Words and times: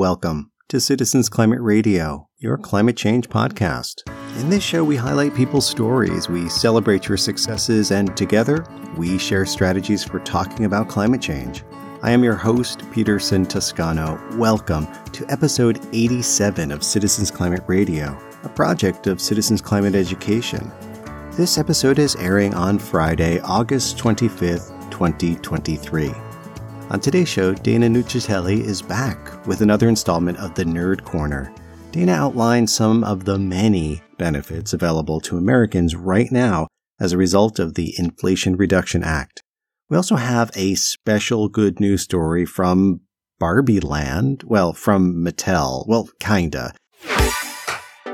Welcome 0.00 0.50
to 0.70 0.80
Citizens 0.80 1.28
Climate 1.28 1.60
Radio, 1.60 2.26
your 2.38 2.56
climate 2.56 2.96
change 2.96 3.28
podcast. 3.28 4.00
In 4.40 4.48
this 4.48 4.64
show, 4.64 4.82
we 4.82 4.96
highlight 4.96 5.34
people's 5.34 5.68
stories, 5.68 6.26
we 6.26 6.48
celebrate 6.48 7.06
your 7.06 7.18
successes, 7.18 7.90
and 7.90 8.16
together, 8.16 8.64
we 8.96 9.18
share 9.18 9.44
strategies 9.44 10.02
for 10.02 10.18
talking 10.20 10.64
about 10.64 10.88
climate 10.88 11.20
change. 11.20 11.64
I 12.00 12.12
am 12.12 12.24
your 12.24 12.34
host, 12.34 12.82
Peterson 12.92 13.44
Toscano. 13.44 14.18
Welcome 14.38 14.88
to 15.12 15.26
episode 15.28 15.86
87 15.92 16.72
of 16.72 16.82
Citizens 16.82 17.30
Climate 17.30 17.64
Radio, 17.66 18.18
a 18.42 18.48
project 18.48 19.06
of 19.06 19.20
Citizens 19.20 19.60
Climate 19.60 19.94
Education. 19.94 20.72
This 21.32 21.58
episode 21.58 21.98
is 21.98 22.16
airing 22.16 22.54
on 22.54 22.78
Friday, 22.78 23.38
August 23.40 23.98
25th, 23.98 24.90
2023. 24.90 26.10
On 26.90 26.98
today's 26.98 27.28
show, 27.28 27.54
Dana 27.54 27.86
Nuccitelli 27.86 28.58
is 28.58 28.82
back 28.82 29.46
with 29.46 29.60
another 29.60 29.88
installment 29.88 30.38
of 30.38 30.56
the 30.56 30.64
Nerd 30.64 31.04
Corner. 31.04 31.54
Dana 31.92 32.10
outlines 32.10 32.74
some 32.74 33.04
of 33.04 33.24
the 33.24 33.38
many 33.38 34.02
benefits 34.18 34.72
available 34.72 35.20
to 35.20 35.36
Americans 35.36 35.94
right 35.94 36.32
now 36.32 36.66
as 36.98 37.12
a 37.12 37.16
result 37.16 37.60
of 37.60 37.74
the 37.74 37.94
Inflation 37.96 38.56
Reduction 38.56 39.04
Act. 39.04 39.40
We 39.88 39.96
also 39.96 40.16
have 40.16 40.50
a 40.56 40.74
special 40.74 41.48
good 41.48 41.78
news 41.78 42.02
story 42.02 42.44
from 42.44 43.02
Barbie 43.38 43.78
Land. 43.78 44.42
Well, 44.44 44.72
from 44.72 45.24
Mattel. 45.24 45.86
Well, 45.86 46.10
kinda. 46.18 46.74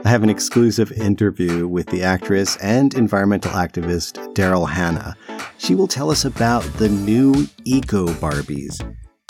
I 0.06 0.10
have 0.10 0.23
an 0.23 0.30
exclusive 0.30 0.92
interview 0.92 1.66
with 1.66 1.88
the 1.88 2.05
actress 2.05 2.56
and 2.59 2.95
environmental 2.95 3.51
activist 3.51 4.32
Daryl 4.34 4.70
Hannah. 4.70 5.16
She 5.59 5.74
will 5.74 5.88
tell 5.88 6.12
us 6.12 6.24
about 6.24 6.62
the 6.74 6.88
new 6.88 7.48
Eco 7.65 8.06
Barbies. 8.06 8.80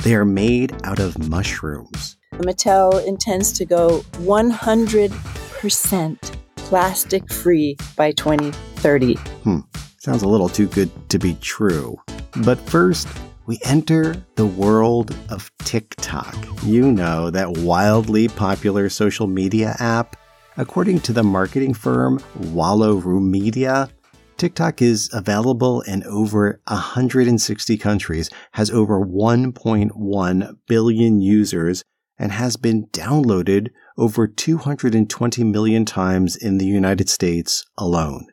They 0.03 0.15
are 0.15 0.27
made 0.27 0.75
out 0.85 0.99
of 0.99 1.17
mushrooms. 1.31 2.19
Mattel 2.35 3.03
intends 3.07 3.53
to 3.53 3.65
go 3.65 4.01
100% 4.19 6.37
plastic 6.57 7.33
free 7.33 7.79
by 7.97 8.13
2030. 8.13 9.15
Hmm, 9.15 9.61
sounds 9.97 10.25
a 10.25 10.29
little 10.29 10.51
too 10.51 10.67
good 10.67 10.91
to 11.09 11.19
be 11.19 11.39
true. 11.41 11.97
But 12.45 12.61
first, 12.61 13.09
we 13.47 13.59
enter 13.65 14.15
the 14.35 14.47
world 14.47 15.17
of 15.31 15.51
TikTok. 15.61 16.37
You 16.65 16.93
know, 16.93 17.31
that 17.31 17.57
wildly 17.57 18.29
popular 18.29 18.91
social 18.91 19.27
media 19.27 19.75
app. 19.79 20.17
According 20.59 21.01
to 21.01 21.13
the 21.13 21.23
marketing 21.23 21.75
firm 21.75 22.19
Wallaroo 22.39 23.21
Media, 23.21 23.91
TikTok 24.39 24.81
is 24.81 25.11
available 25.13 25.83
in 25.83 26.03
over 26.05 26.61
160 26.69 27.77
countries, 27.77 28.31
has 28.53 28.71
over 28.71 29.05
1.1 29.05 30.57
billion 30.67 31.21
users, 31.21 31.85
and 32.19 32.33
has 32.33 32.57
been 32.57 32.87
downloaded 32.87 33.69
over 33.99 34.27
220 34.27 35.45
million 35.45 35.85
times 35.85 36.37
in 36.37 36.57
the 36.57 36.67
United 36.67 37.11
States 37.11 37.65
alone. 37.77 38.27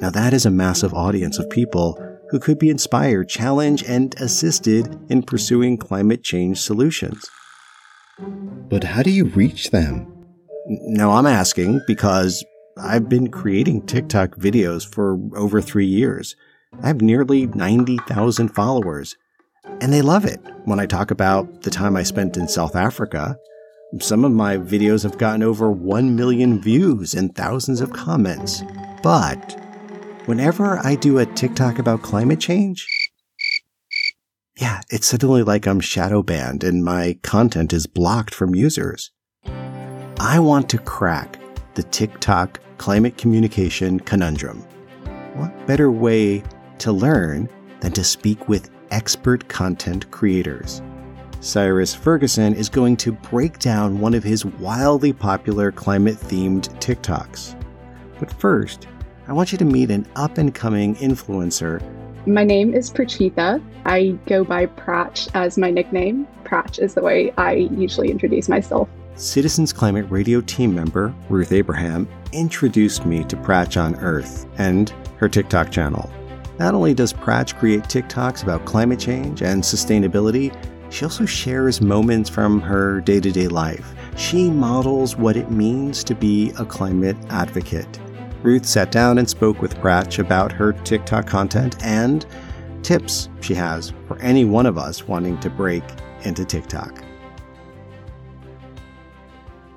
Now, 0.00 0.08
that 0.08 0.32
is 0.32 0.46
a 0.46 0.50
massive 0.50 0.94
audience 0.94 1.38
of 1.38 1.50
people 1.50 1.98
who 2.30 2.38
could 2.38 2.58
be 2.58 2.70
inspired, 2.70 3.28
challenged, 3.28 3.84
and 3.86 4.14
assisted 4.18 4.98
in 5.10 5.22
pursuing 5.22 5.76
climate 5.76 6.22
change 6.22 6.60
solutions. 6.60 7.28
But 8.18 8.84
how 8.84 9.02
do 9.02 9.10
you 9.10 9.26
reach 9.26 9.70
them? 9.70 10.19
Now, 10.72 11.10
I'm 11.10 11.26
asking 11.26 11.80
because 11.88 12.44
I've 12.78 13.08
been 13.08 13.28
creating 13.32 13.86
TikTok 13.86 14.36
videos 14.36 14.86
for 14.86 15.18
over 15.36 15.60
three 15.60 15.84
years. 15.84 16.36
I 16.80 16.86
have 16.86 17.00
nearly 17.00 17.48
90,000 17.48 18.54
followers, 18.54 19.16
and 19.80 19.92
they 19.92 20.00
love 20.00 20.24
it. 20.24 20.38
When 20.66 20.78
I 20.78 20.86
talk 20.86 21.10
about 21.10 21.62
the 21.62 21.70
time 21.70 21.96
I 21.96 22.04
spent 22.04 22.36
in 22.36 22.46
South 22.46 22.76
Africa, 22.76 23.36
some 23.98 24.24
of 24.24 24.30
my 24.30 24.58
videos 24.58 25.02
have 25.02 25.18
gotten 25.18 25.42
over 25.42 25.72
1 25.72 26.14
million 26.14 26.62
views 26.62 27.14
and 27.14 27.34
thousands 27.34 27.80
of 27.80 27.92
comments. 27.92 28.62
But 29.02 29.60
whenever 30.26 30.78
I 30.78 30.94
do 30.94 31.18
a 31.18 31.26
TikTok 31.26 31.80
about 31.80 32.02
climate 32.02 32.38
change, 32.38 32.86
yeah, 34.56 34.82
it's 34.88 35.08
suddenly 35.08 35.42
like 35.42 35.66
I'm 35.66 35.80
shadow 35.80 36.22
banned 36.22 36.62
and 36.62 36.84
my 36.84 37.18
content 37.24 37.72
is 37.72 37.88
blocked 37.88 38.32
from 38.32 38.54
users. 38.54 39.10
I 40.22 40.38
want 40.38 40.68
to 40.68 40.76
crack 40.76 41.38
the 41.72 41.82
TikTok 41.82 42.60
climate 42.76 43.16
communication 43.16 43.98
conundrum. 43.98 44.58
What 45.32 45.66
better 45.66 45.90
way 45.90 46.42
to 46.80 46.92
learn 46.92 47.48
than 47.80 47.92
to 47.92 48.04
speak 48.04 48.46
with 48.46 48.70
expert 48.90 49.48
content 49.48 50.10
creators? 50.10 50.82
Cyrus 51.40 51.94
Ferguson 51.94 52.52
is 52.52 52.68
going 52.68 52.98
to 52.98 53.12
break 53.12 53.60
down 53.60 53.98
one 53.98 54.12
of 54.12 54.22
his 54.22 54.44
wildly 54.44 55.14
popular 55.14 55.72
climate 55.72 56.16
themed 56.16 56.68
TikToks. 56.80 57.58
But 58.18 58.30
first, 58.30 58.88
I 59.26 59.32
want 59.32 59.52
you 59.52 59.58
to 59.58 59.64
meet 59.64 59.90
an 59.90 60.06
up 60.16 60.36
and 60.36 60.54
coming 60.54 60.96
influencer. 60.96 61.80
My 62.26 62.44
name 62.44 62.74
is 62.74 62.90
Prachita. 62.90 63.64
I 63.86 64.18
go 64.26 64.44
by 64.44 64.66
Prach 64.66 65.30
as 65.32 65.56
my 65.56 65.70
nickname. 65.70 66.28
Prach 66.44 66.78
is 66.78 66.92
the 66.92 67.00
way 67.00 67.32
I 67.38 67.54
usually 67.54 68.10
introduce 68.10 68.50
myself. 68.50 68.86
Citizens 69.20 69.70
Climate 69.70 70.06
Radio 70.08 70.40
team 70.40 70.74
member 70.74 71.14
Ruth 71.28 71.52
Abraham 71.52 72.08
introduced 72.32 73.04
me 73.04 73.22
to 73.24 73.36
Prach 73.36 73.78
on 73.78 73.94
Earth 73.96 74.46
and 74.56 74.88
her 75.18 75.28
TikTok 75.28 75.70
channel. 75.70 76.10
Not 76.58 76.72
only 76.72 76.94
does 76.94 77.12
Prach 77.12 77.54
create 77.58 77.82
TikToks 77.82 78.42
about 78.42 78.64
climate 78.64 78.98
change 78.98 79.42
and 79.42 79.62
sustainability, 79.62 80.56
she 80.90 81.04
also 81.04 81.26
shares 81.26 81.82
moments 81.82 82.30
from 82.30 82.62
her 82.62 83.02
day 83.02 83.20
to 83.20 83.30
day 83.30 83.46
life. 83.46 83.94
She 84.16 84.48
models 84.48 85.16
what 85.16 85.36
it 85.36 85.50
means 85.50 86.02
to 86.04 86.14
be 86.14 86.52
a 86.58 86.64
climate 86.64 87.18
advocate. 87.28 88.00
Ruth 88.42 88.64
sat 88.64 88.90
down 88.90 89.18
and 89.18 89.28
spoke 89.28 89.60
with 89.60 89.76
Prach 89.76 90.18
about 90.18 90.50
her 90.50 90.72
TikTok 90.72 91.26
content 91.26 91.76
and 91.84 92.24
tips 92.82 93.28
she 93.42 93.52
has 93.52 93.92
for 94.08 94.18
any 94.20 94.46
one 94.46 94.64
of 94.64 94.78
us 94.78 95.06
wanting 95.06 95.38
to 95.40 95.50
break 95.50 95.84
into 96.22 96.46
TikTok. 96.46 97.04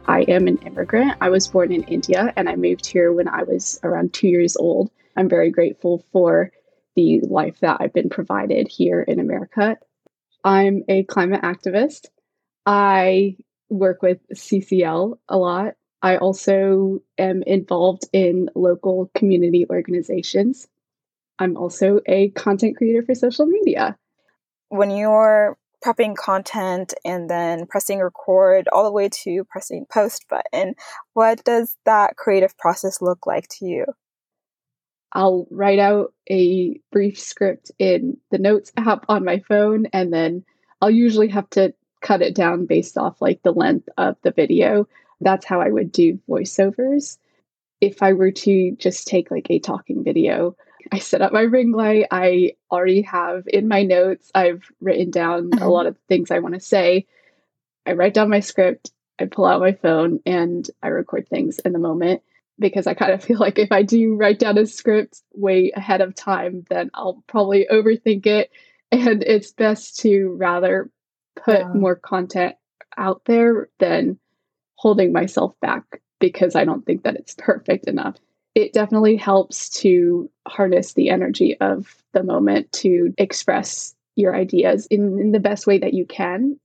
I 0.06 0.22
am 0.22 0.48
an 0.48 0.58
immigrant. 0.58 1.16
I 1.22 1.30
was 1.30 1.48
born 1.48 1.72
in 1.72 1.84
India 1.84 2.34
and 2.36 2.50
I 2.50 2.56
moved 2.56 2.86
here 2.86 3.12
when 3.14 3.28
I 3.28 3.44
was 3.44 3.80
around 3.84 4.14
two 4.14 4.28
years 4.28 4.58
old. 4.58 4.92
I'm 5.16 5.30
very 5.30 5.50
grateful 5.50 6.04
for 6.12 6.52
the 6.96 7.22
life 7.22 7.60
that 7.62 7.78
I've 7.80 7.94
been 7.94 8.10
provided 8.10 8.68
here 8.68 9.02
in 9.02 9.20
America. 9.20 9.78
I'm 10.44 10.84
a 10.90 11.04
climate 11.04 11.42
activist. 11.42 12.08
I 12.66 13.38
work 13.70 14.02
with 14.02 14.20
CCL 14.34 15.18
a 15.30 15.38
lot. 15.38 15.76
I 16.02 16.18
also 16.18 17.00
am 17.18 17.42
involved 17.44 18.04
in 18.12 18.50
local 18.56 19.10
community 19.16 19.66
organizations. 19.70 20.68
I'm 21.40 21.56
also 21.56 22.02
a 22.06 22.30
content 22.32 22.76
creator 22.76 23.04
for 23.04 23.16
social 23.16 23.46
media. 23.46 23.98
When 24.68 24.92
you're 24.92 25.58
prepping 25.84 26.16
content 26.16 26.94
and 27.04 27.30
then 27.30 27.66
pressing 27.66 28.00
record 28.00 28.68
all 28.72 28.84
the 28.84 28.92
way 28.92 29.10
to 29.10 29.44
pressing 29.46 29.86
post 29.92 30.26
button, 30.30 30.76
what 31.14 31.44
does 31.44 31.76
that 31.86 32.16
creative 32.16 32.58
process 32.58 33.02
look 33.02 33.28
like 33.28 33.48
to 33.50 33.66
you? 33.66 33.86
I'll 35.12 35.48
write 35.52 35.80
out 35.80 36.14
a 36.30 36.80
brief 36.92 37.20
script 37.20 37.72
in 37.78 38.18
the 38.32 38.40
notes 38.40 38.72
app 38.78 39.06
on 39.10 39.24
my 39.24 39.40
phone 39.48 39.88
and 39.94 40.12
then 40.12 40.44
I'll 40.82 40.90
usually 40.90 41.28
have 41.30 41.50
to 41.52 41.74
cut 42.02 42.22
it 42.22 42.36
down 42.36 42.66
based 42.66 42.98
off 42.98 43.22
like 43.22 43.42
the 43.44 43.54
length 43.54 43.88
of 43.98 44.16
the 44.24 44.32
video. 44.32 44.88
That's 45.22 45.46
how 45.46 45.62
I 45.62 45.70
would 45.70 45.92
do 45.92 46.20
voiceovers. 46.28 47.18
If 47.80 48.02
I 48.02 48.14
were 48.14 48.32
to 48.32 48.76
just 48.78 49.08
take 49.08 49.30
like 49.30 49.48
a 49.50 49.60
talking 49.60 50.04
video, 50.04 50.56
I 50.92 51.00
set 51.00 51.22
up 51.22 51.32
my 51.32 51.42
ring 51.42 51.72
light. 51.72 52.06
I 52.12 52.54
already 52.72 53.02
have 53.04 53.48
in 53.48 53.68
my 53.68 53.84
notes, 53.84 54.32
I've 54.36 54.64
written 54.82 55.12
down 55.12 55.40
a 55.40 55.42
mm-hmm. 55.58 55.66
lot 55.66 55.86
of 55.86 55.98
things 56.08 56.32
I 56.32 56.40
want 56.40 56.56
to 56.56 56.60
say. 56.60 57.08
I 57.86 57.94
write 57.94 58.14
down 58.14 58.30
my 58.30 58.40
script, 58.40 58.92
I 59.20 59.26
pull 59.26 59.46
out 59.46 59.62
my 59.62 59.74
phone, 59.74 60.20
and 60.26 60.70
I 60.82 60.88
record 60.88 61.28
things 61.28 61.60
in 61.60 61.74
the 61.74 61.80
moment 61.80 62.22
because 62.60 62.88
I 62.88 62.94
kind 62.94 63.12
of 63.12 63.24
feel 63.24 63.40
like 63.40 63.60
if 63.60 63.72
I 63.72 63.84
do 63.84 64.16
write 64.16 64.40
down 64.40 64.58
a 64.58 64.66
script 64.66 65.22
way 65.34 65.72
ahead 65.76 66.02
of 66.02 66.16
time, 66.16 66.66
then 66.70 66.92
I'll 66.94 67.24
probably 67.28 67.68
overthink 67.72 68.26
it. 68.26 68.52
And 68.92 69.24
it's 69.24 69.52
best 69.52 70.00
to 70.02 70.36
rather 70.38 70.90
put 71.36 71.60
yeah. 71.60 71.74
more 71.74 71.96
content 71.96 72.56
out 72.96 73.24
there 73.26 73.70
than 73.80 74.20
holding 74.76 75.12
myself 75.12 75.60
back 75.62 75.84
because 76.20 76.56
I 76.56 76.64
don't 76.64 76.86
think 76.86 77.04
that 77.04 77.16
it's 77.16 77.36
perfect 77.38 77.88
enough 77.88 78.18
it 78.56 78.74
definitely 78.74 79.16
helps 79.16 79.70
to 79.82 80.30
harness 80.48 80.94
the 80.94 81.10
energy 81.10 81.58
of 81.60 81.96
the 82.14 82.24
moment 82.24 82.72
to 82.72 83.14
express 83.18 83.96
your 84.16 84.36
ideas 84.36 84.86
in, 84.88 85.20
in 85.20 85.32
the 85.32 85.40
best 85.40 85.66
way 85.66 85.80
that 85.80 85.94
you 85.94 86.06
can. 86.06 86.60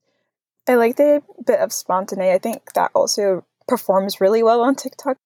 I 0.69 0.75
like 0.75 0.97
the 0.97 1.23
bit 1.47 1.61
of 1.61 1.73
spontaneity. 1.73 2.35
I 2.35 2.39
think 2.39 2.73
that 2.75 2.91
also 2.95 3.45
performs 3.67 4.21
really 4.21 4.43
well 4.43 4.61
on 4.61 4.75
TikTok. 4.75 5.17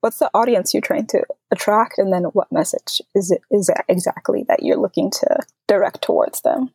What's 0.00 0.18
the 0.18 0.30
audience 0.32 0.72
you're 0.72 0.80
trying 0.80 1.06
to 1.08 1.24
attract, 1.50 1.98
and 1.98 2.12
then 2.12 2.24
what 2.24 2.52
message 2.52 3.00
is 3.14 3.32
it 3.32 3.40
is 3.50 3.68
it 3.68 3.78
exactly 3.88 4.44
that 4.46 4.62
you're 4.62 4.76
looking 4.76 5.10
to 5.10 5.38
direct 5.66 6.02
towards 6.02 6.42
them? 6.42 6.70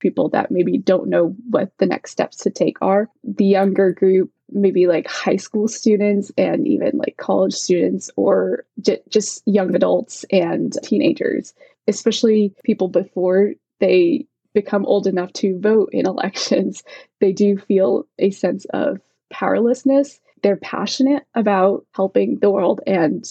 people 0.00 0.28
that 0.30 0.50
maybe 0.50 0.78
don't 0.78 1.08
know 1.08 1.34
what 1.50 1.72
the 1.78 1.86
next 1.86 2.10
steps 2.12 2.36
to 2.38 2.50
take 2.50 2.76
are. 2.80 3.08
The 3.24 3.44
younger 3.44 3.92
group, 3.92 4.30
maybe 4.50 4.86
like 4.86 5.08
high 5.08 5.36
school 5.36 5.68
students 5.68 6.30
and 6.38 6.66
even 6.66 6.92
like 6.98 7.16
college 7.16 7.54
students 7.54 8.10
or 8.16 8.64
j- 8.80 9.02
just 9.08 9.42
young 9.46 9.74
adults 9.74 10.24
and 10.30 10.76
teenagers, 10.82 11.52
especially 11.88 12.54
people 12.64 12.88
before 12.88 13.52
they 13.80 14.26
become 14.54 14.86
old 14.86 15.06
enough 15.06 15.32
to 15.34 15.58
vote 15.58 15.90
in 15.92 16.06
elections, 16.06 16.82
they 17.20 17.32
do 17.32 17.58
feel 17.58 18.06
a 18.18 18.30
sense 18.30 18.64
of 18.72 18.98
powerlessness. 19.30 20.20
They're 20.42 20.56
passionate 20.56 21.24
about 21.34 21.84
helping 21.92 22.38
the 22.38 22.50
world 22.50 22.80
and 22.86 23.24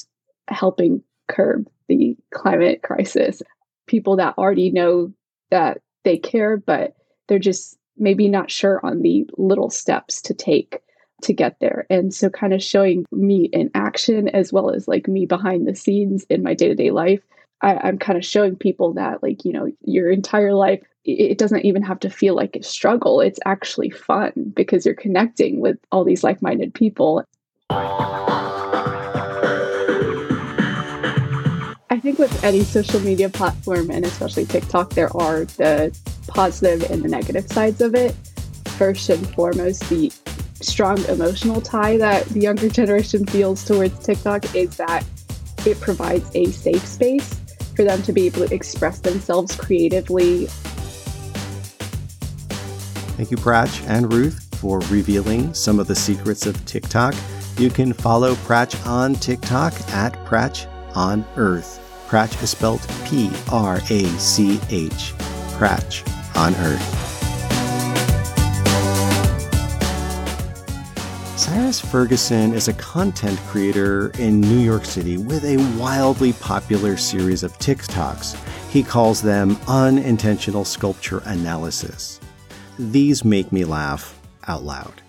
helping 0.47 1.01
curb 1.27 1.67
the 1.87 2.17
climate 2.33 2.83
crisis. 2.83 3.41
People 3.87 4.17
that 4.17 4.37
already 4.37 4.71
know 4.71 5.13
that 5.51 5.79
they 6.03 6.17
care, 6.17 6.57
but 6.57 6.95
they're 7.27 7.39
just 7.39 7.77
maybe 7.97 8.27
not 8.27 8.51
sure 8.51 8.79
on 8.83 9.01
the 9.01 9.25
little 9.37 9.69
steps 9.69 10.21
to 10.23 10.33
take 10.33 10.81
to 11.25 11.33
get 11.33 11.59
there. 11.59 11.85
And 11.89 12.13
so, 12.13 12.29
kind 12.29 12.53
of 12.53 12.63
showing 12.63 13.05
me 13.11 13.45
in 13.45 13.69
action 13.75 14.29
as 14.29 14.53
well 14.53 14.71
as 14.71 14.87
like 14.87 15.07
me 15.07 15.25
behind 15.25 15.67
the 15.67 15.75
scenes 15.75 16.25
in 16.29 16.43
my 16.43 16.53
day 16.53 16.69
to 16.69 16.75
day 16.75 16.91
life. 16.91 17.21
I, 17.61 17.87
am 17.87 17.97
kind 17.97 18.17
of 18.17 18.25
showing 18.25 18.55
people 18.55 18.93
that, 18.93 19.23
like, 19.23 19.45
you 19.45 19.51
know, 19.51 19.71
your 19.81 20.11
entire 20.11 20.53
life, 20.53 20.83
it 21.05 21.37
doesn't 21.37 21.65
even 21.65 21.83
have 21.83 21.99
to 22.01 22.09
feel 22.09 22.35
like 22.35 22.55
a 22.55 22.63
struggle. 22.63 23.21
It's 23.21 23.39
actually 23.45 23.91
fun 23.91 24.53
because 24.55 24.85
you're 24.85 24.95
connecting 24.95 25.61
with 25.61 25.77
all 25.91 26.03
these 26.03 26.23
like 26.23 26.41
minded 26.41 26.73
people. 26.73 27.23
I 31.95 31.99
think 32.01 32.19
with 32.19 32.43
any 32.43 32.63
social 32.63 32.99
media 32.99 33.29
platform, 33.29 33.89
and 33.89 34.03
especially 34.05 34.45
TikTok, 34.45 34.91
there 34.91 35.15
are 35.15 35.45
the 35.45 35.97
positive 36.27 36.89
and 36.91 37.03
the 37.03 37.07
negative 37.07 37.47
sides 37.51 37.81
of 37.81 37.95
it. 37.95 38.13
First 38.77 39.09
and 39.09 39.27
foremost, 39.33 39.87
the 39.89 40.11
strong 40.65 41.03
emotional 41.05 41.61
tie 41.61 41.97
that 41.97 42.25
the 42.27 42.39
younger 42.39 42.69
generation 42.69 43.25
feels 43.25 43.63
towards 43.63 43.97
TikTok 44.05 44.55
is 44.55 44.75
that 44.77 45.05
it 45.65 45.79
provides 45.79 46.29
a 46.35 46.45
safe 46.45 46.85
space 46.85 47.39
for 47.75 47.83
them 47.83 48.01
to 48.03 48.13
be 48.13 48.25
able 48.25 48.47
to 48.47 48.53
express 48.53 48.99
themselves 48.99 49.55
creatively. 49.55 50.47
Thank 53.15 53.31
you, 53.31 53.37
Prach 53.37 53.87
and 53.87 54.11
Ruth, 54.11 54.47
for 54.59 54.79
revealing 54.89 55.53
some 55.53 55.79
of 55.79 55.87
the 55.87 55.95
secrets 55.95 56.45
of 56.45 56.65
TikTok. 56.65 57.15
You 57.57 57.69
can 57.69 57.93
follow 57.93 58.35
Prach 58.35 58.85
on 58.85 59.15
TikTok 59.15 59.73
at 59.91 60.13
Prach 60.25 60.67
on 60.95 61.25
Earth. 61.37 61.79
Prach 62.09 62.41
is 62.43 62.49
spelled 62.49 62.85
P 63.05 63.31
R 63.51 63.77
A 63.89 64.05
C 64.19 64.59
H. 64.69 65.13
Prach 65.57 66.05
on 66.35 66.53
Earth. 66.55 67.14
Cyrus 71.45 71.79
Ferguson 71.79 72.55
is 72.55 72.69
a 72.69 72.73
content 72.73 73.37
creator 73.41 74.09
in 74.17 74.41
New 74.41 74.57
York 74.57 74.83
City 74.83 75.17
with 75.17 75.45
a 75.45 75.57
wildly 75.79 76.33
popular 76.33 76.97
series 76.97 77.43
of 77.43 77.55
TikToks. 77.59 78.35
He 78.71 78.81
calls 78.81 79.21
them 79.21 79.55
unintentional 79.67 80.65
sculpture 80.65 81.21
analysis. 81.25 82.19
These 82.79 83.23
make 83.23 83.51
me 83.51 83.63
laugh 83.63 84.19
out 84.47 84.63
loud. 84.63 85.03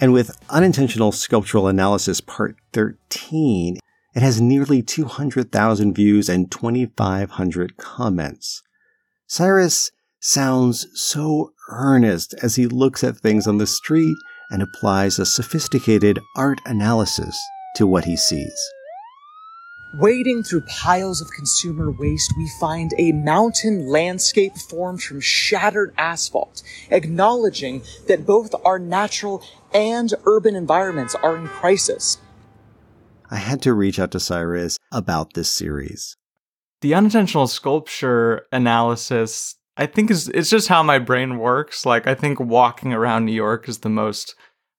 And 0.00 0.12
with 0.12 0.38
unintentional 0.48 1.10
sculptural 1.10 1.66
analysis 1.66 2.20
part 2.20 2.54
13, 2.72 3.78
it 4.14 4.22
has 4.22 4.40
nearly 4.40 4.82
200,000 4.82 5.92
views 5.92 6.28
and 6.28 6.52
2,500 6.52 7.76
comments. 7.78 8.62
Cyrus 9.26 9.90
sounds 10.20 10.86
so 10.94 11.52
earnest 11.68 12.32
as 12.44 12.54
he 12.54 12.68
looks 12.68 13.02
at 13.02 13.16
things 13.16 13.48
on 13.48 13.58
the 13.58 13.66
street 13.66 14.16
and 14.50 14.62
applies 14.62 15.18
a 15.18 15.26
sophisticated 15.26 16.18
art 16.36 16.60
analysis 16.66 17.38
to 17.76 17.86
what 17.86 18.04
he 18.04 18.16
sees. 18.16 18.54
Wading 19.94 20.44
through 20.44 20.60
piles 20.62 21.20
of 21.20 21.32
consumer 21.32 21.90
waste, 21.90 22.32
we 22.36 22.48
find 22.60 22.92
a 22.96 23.10
mountain 23.10 23.88
landscape 23.88 24.56
formed 24.56 25.02
from 25.02 25.20
shattered 25.20 25.92
asphalt, 25.98 26.62
acknowledging 26.90 27.82
that 28.06 28.24
both 28.24 28.54
our 28.64 28.78
natural 28.78 29.42
and 29.74 30.14
urban 30.26 30.54
environments 30.54 31.16
are 31.16 31.36
in 31.36 31.48
crisis. 31.48 32.18
I 33.30 33.36
had 33.36 33.62
to 33.62 33.74
reach 33.74 33.98
out 33.98 34.12
to 34.12 34.20
Cyrus 34.20 34.78
about 34.92 35.34
this 35.34 35.50
series. 35.50 36.16
The 36.82 36.94
unintentional 36.94 37.48
sculpture 37.48 38.46
analysis, 38.52 39.56
I 39.80 39.86
think, 39.86 40.10
is 40.10 40.28
it's 40.28 40.50
just 40.50 40.68
how 40.68 40.82
my 40.82 40.98
brain 40.98 41.38
works. 41.38 41.86
Like, 41.86 42.06
I 42.06 42.14
think 42.14 42.38
walking 42.38 42.92
around 42.92 43.24
New 43.24 43.32
York 43.32 43.68
is 43.68 43.78
the 43.78 43.88
most 43.88 44.34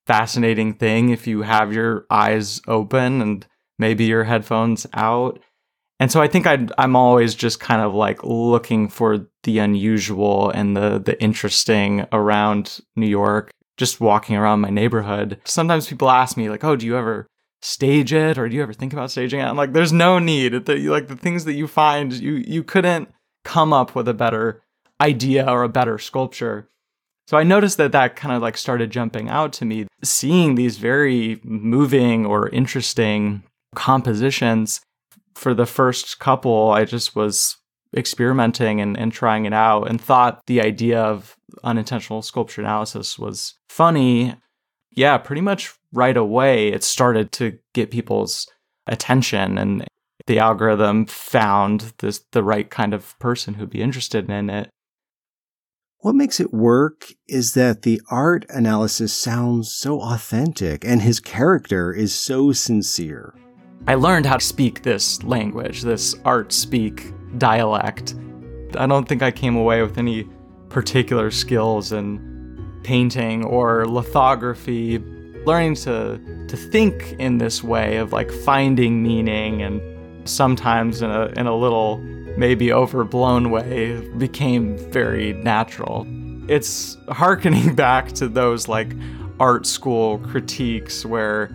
fascinating 0.05 0.73
thing 0.73 1.09
if 1.09 1.25
you 1.27 1.41
have 1.41 1.73
your 1.73 2.05
eyes 2.09 2.61
open 2.67 3.21
and 3.21 3.47
maybe 3.79 4.05
your 4.05 4.23
headphones 4.25 4.85
out. 4.93 5.39
And 5.99 6.11
so 6.11 6.21
I 6.21 6.27
think 6.27 6.47
i 6.47 6.67
am 6.77 6.95
always 6.95 7.35
just 7.35 7.59
kind 7.59 7.81
of 7.81 7.93
like 7.93 8.23
looking 8.23 8.89
for 8.89 9.27
the 9.43 9.59
unusual 9.59 10.49
and 10.49 10.75
the 10.75 10.99
the 10.99 11.21
interesting 11.21 12.07
around 12.11 12.79
New 12.95 13.07
York. 13.07 13.51
Just 13.77 14.01
walking 14.01 14.35
around 14.35 14.61
my 14.61 14.69
neighborhood. 14.69 15.39
Sometimes 15.45 15.87
people 15.87 16.09
ask 16.09 16.37
me 16.37 16.49
like, 16.49 16.63
"Oh, 16.63 16.75
do 16.75 16.85
you 16.85 16.97
ever 16.97 17.27
stage 17.61 18.13
it 18.13 18.37
or 18.37 18.49
do 18.49 18.55
you 18.55 18.61
ever 18.61 18.73
think 18.73 18.93
about 18.93 19.11
staging 19.11 19.39
it? 19.39 19.45
I'm 19.45 19.57
like, 19.57 19.73
there's 19.73 19.93
no 19.93 20.19
need. 20.19 20.65
The, 20.65 20.77
like 20.89 21.07
the 21.07 21.15
things 21.15 21.45
that 21.45 21.53
you 21.53 21.67
find, 21.67 22.13
you 22.13 22.33
you 22.33 22.63
couldn't 22.63 23.09
come 23.43 23.73
up 23.73 23.95
with 23.95 24.07
a 24.07 24.13
better 24.13 24.61
idea 25.01 25.49
or 25.49 25.63
a 25.63 25.69
better 25.69 25.97
sculpture. 25.97 26.67
So 27.27 27.37
I 27.37 27.43
noticed 27.43 27.77
that 27.77 27.91
that 27.93 28.15
kind 28.15 28.35
of 28.35 28.41
like 28.41 28.57
started 28.57 28.91
jumping 28.91 29.29
out 29.29 29.53
to 29.53 29.65
me, 29.65 29.87
seeing 30.03 30.55
these 30.55 30.77
very 30.77 31.39
moving 31.43 32.25
or 32.25 32.49
interesting 32.49 33.43
compositions. 33.75 34.81
For 35.35 35.53
the 35.53 35.65
first 35.65 36.19
couple, 36.19 36.71
I 36.71 36.85
just 36.85 37.15
was 37.15 37.57
experimenting 37.95 38.81
and, 38.81 38.97
and 38.97 39.11
trying 39.11 39.45
it 39.45 39.53
out 39.53 39.89
and 39.89 39.99
thought 39.99 40.41
the 40.45 40.61
idea 40.61 41.01
of 41.01 41.35
unintentional 41.63 42.21
sculpture 42.21 42.61
analysis 42.61 43.17
was 43.17 43.55
funny. 43.69 44.35
Yeah, 44.91 45.17
pretty 45.17 45.41
much 45.41 45.73
right 45.93 46.17
away 46.17 46.69
it 46.69 46.83
started 46.83 47.31
to 47.33 47.57
get 47.73 47.91
people's 47.91 48.47
attention 48.87 49.57
and 49.57 49.85
the 50.27 50.39
algorithm 50.39 51.05
found 51.05 51.93
this 51.99 52.23
the 52.31 52.43
right 52.43 52.69
kind 52.69 52.93
of 52.93 53.17
person 53.19 53.55
who'd 53.55 53.69
be 53.69 53.81
interested 53.81 54.29
in 54.29 54.49
it. 54.49 54.69
What 56.01 56.15
makes 56.15 56.39
it 56.39 56.51
work 56.51 57.13
is 57.27 57.53
that 57.53 57.83
the 57.83 58.01
art 58.09 58.47
analysis 58.49 59.13
sounds 59.13 59.71
so 59.71 60.01
authentic 60.01 60.83
and 60.83 60.99
his 60.99 61.19
character 61.19 61.93
is 61.93 62.11
so 62.11 62.51
sincere. 62.53 63.35
I 63.85 63.93
learned 63.93 64.25
how 64.25 64.37
to 64.37 64.43
speak 64.43 64.81
this 64.81 65.21
language, 65.21 65.83
this 65.83 66.15
art 66.25 66.51
speak 66.53 67.13
dialect. 67.37 68.15
I 68.75 68.87
don't 68.87 69.07
think 69.07 69.21
I 69.21 69.29
came 69.29 69.55
away 69.55 69.83
with 69.83 69.99
any 69.99 70.27
particular 70.69 71.29
skills 71.29 71.91
in 71.91 72.79
painting 72.83 73.45
or 73.45 73.85
lithography, 73.85 74.97
learning 75.45 75.75
to 75.75 76.19
to 76.47 76.57
think 76.57 77.13
in 77.19 77.37
this 77.37 77.63
way 77.63 77.97
of 77.97 78.11
like 78.11 78.31
finding 78.31 79.03
meaning 79.03 79.61
and 79.61 79.79
sometimes 80.27 81.03
in 81.03 81.11
a 81.11 81.27
in 81.37 81.45
a 81.45 81.55
little 81.55 81.99
maybe 82.37 82.71
overblown 82.71 83.51
way 83.51 83.99
became 84.17 84.77
very 84.91 85.33
natural. 85.33 86.07
It's 86.47 86.97
harkening 87.09 87.75
back 87.85 88.11
to 88.13 88.27
those 88.27 88.67
like 88.67 88.95
art 89.39 89.65
school 89.65 90.19
critiques 90.19 91.05
where 91.05 91.51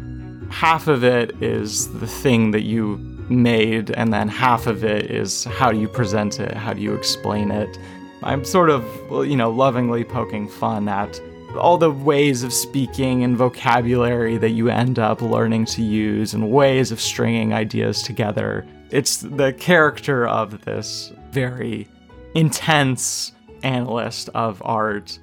half 0.50 0.88
of 0.88 1.04
it 1.04 1.40
is 1.42 1.92
the 2.00 2.06
thing 2.06 2.50
that 2.52 2.62
you 2.62 2.97
made 3.28 3.90
and 3.90 4.12
then 4.12 4.28
half 4.28 4.66
of 4.66 4.85
it 4.85 5.11
is 5.11 5.45
how 5.45 5.73
do 5.73 5.78
you 5.78 5.88
present 5.88 6.38
it, 6.40 6.54
how 6.54 6.73
do 6.73 6.80
you 6.80 6.95
explain 6.95 7.50
it. 7.50 7.78
I'm 8.23 8.45
sort 8.45 8.71
of, 8.71 8.85
you 9.26 9.37
know, 9.37 9.50
lovingly 9.50 10.04
poking 10.04 10.49
fun 10.49 10.88
at 10.88 11.21
all 11.56 11.78
the 11.78 11.90
ways 11.90 12.42
of 12.42 12.52
speaking 12.52 13.25
and 13.25 13.37
vocabulary 13.37 14.37
that 14.38 14.50
you 14.50 14.68
end 14.68 14.99
up 14.99 15.23
learning 15.23 15.64
to 15.66 15.83
use 15.83 16.35
and 16.35 16.50
ways 16.50 16.92
of 16.92 17.00
stringing 17.00 17.52
ideas 17.52 18.02
together. 18.02 18.66
It's 18.90 19.19
the 19.19 19.52
character 19.52 20.26
of 20.26 20.64
this 20.64 21.12
very 21.31 21.88
intense 22.35 23.33
analyst 23.62 24.28
of 24.35 24.62
art. 24.64 25.19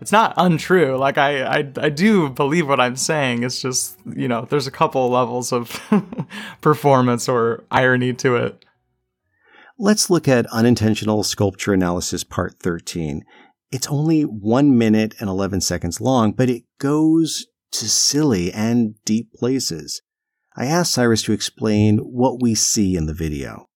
It's 0.00 0.12
not 0.12 0.34
untrue. 0.36 0.96
Like 0.96 1.18
I, 1.18 1.42
I, 1.42 1.72
I 1.76 1.88
do 1.88 2.28
believe 2.30 2.68
what 2.68 2.80
I'm 2.80 2.96
saying. 2.96 3.42
It's 3.42 3.60
just 3.60 3.98
you 4.16 4.28
know, 4.28 4.46
there's 4.48 4.66
a 4.66 4.72
couple 4.72 5.08
levels 5.10 5.52
of 5.52 5.80
performance 6.60 7.28
or 7.28 7.64
irony 7.70 8.12
to 8.14 8.36
it. 8.36 8.64
Let's 9.78 10.08
look 10.08 10.28
at 10.28 10.46
unintentional 10.52 11.24
sculpture 11.24 11.72
analysis 11.72 12.22
part 12.22 12.60
13. 12.60 13.24
It's 13.72 13.88
only 13.88 14.22
one 14.22 14.78
minute 14.78 15.14
and 15.18 15.28
11 15.28 15.62
seconds 15.62 16.00
long, 16.00 16.32
but 16.32 16.48
it 16.48 16.62
goes 16.78 17.46
to 17.72 17.88
silly 17.88 18.52
and 18.52 18.94
deep 19.04 19.32
places. 19.32 20.00
I 20.56 20.66
asked 20.66 20.92
Cyrus 20.92 21.22
to 21.24 21.32
explain 21.32 21.98
what 21.98 22.40
we 22.40 22.54
see 22.54 22.96
in 22.96 23.06
the 23.06 23.14
video. 23.14 23.66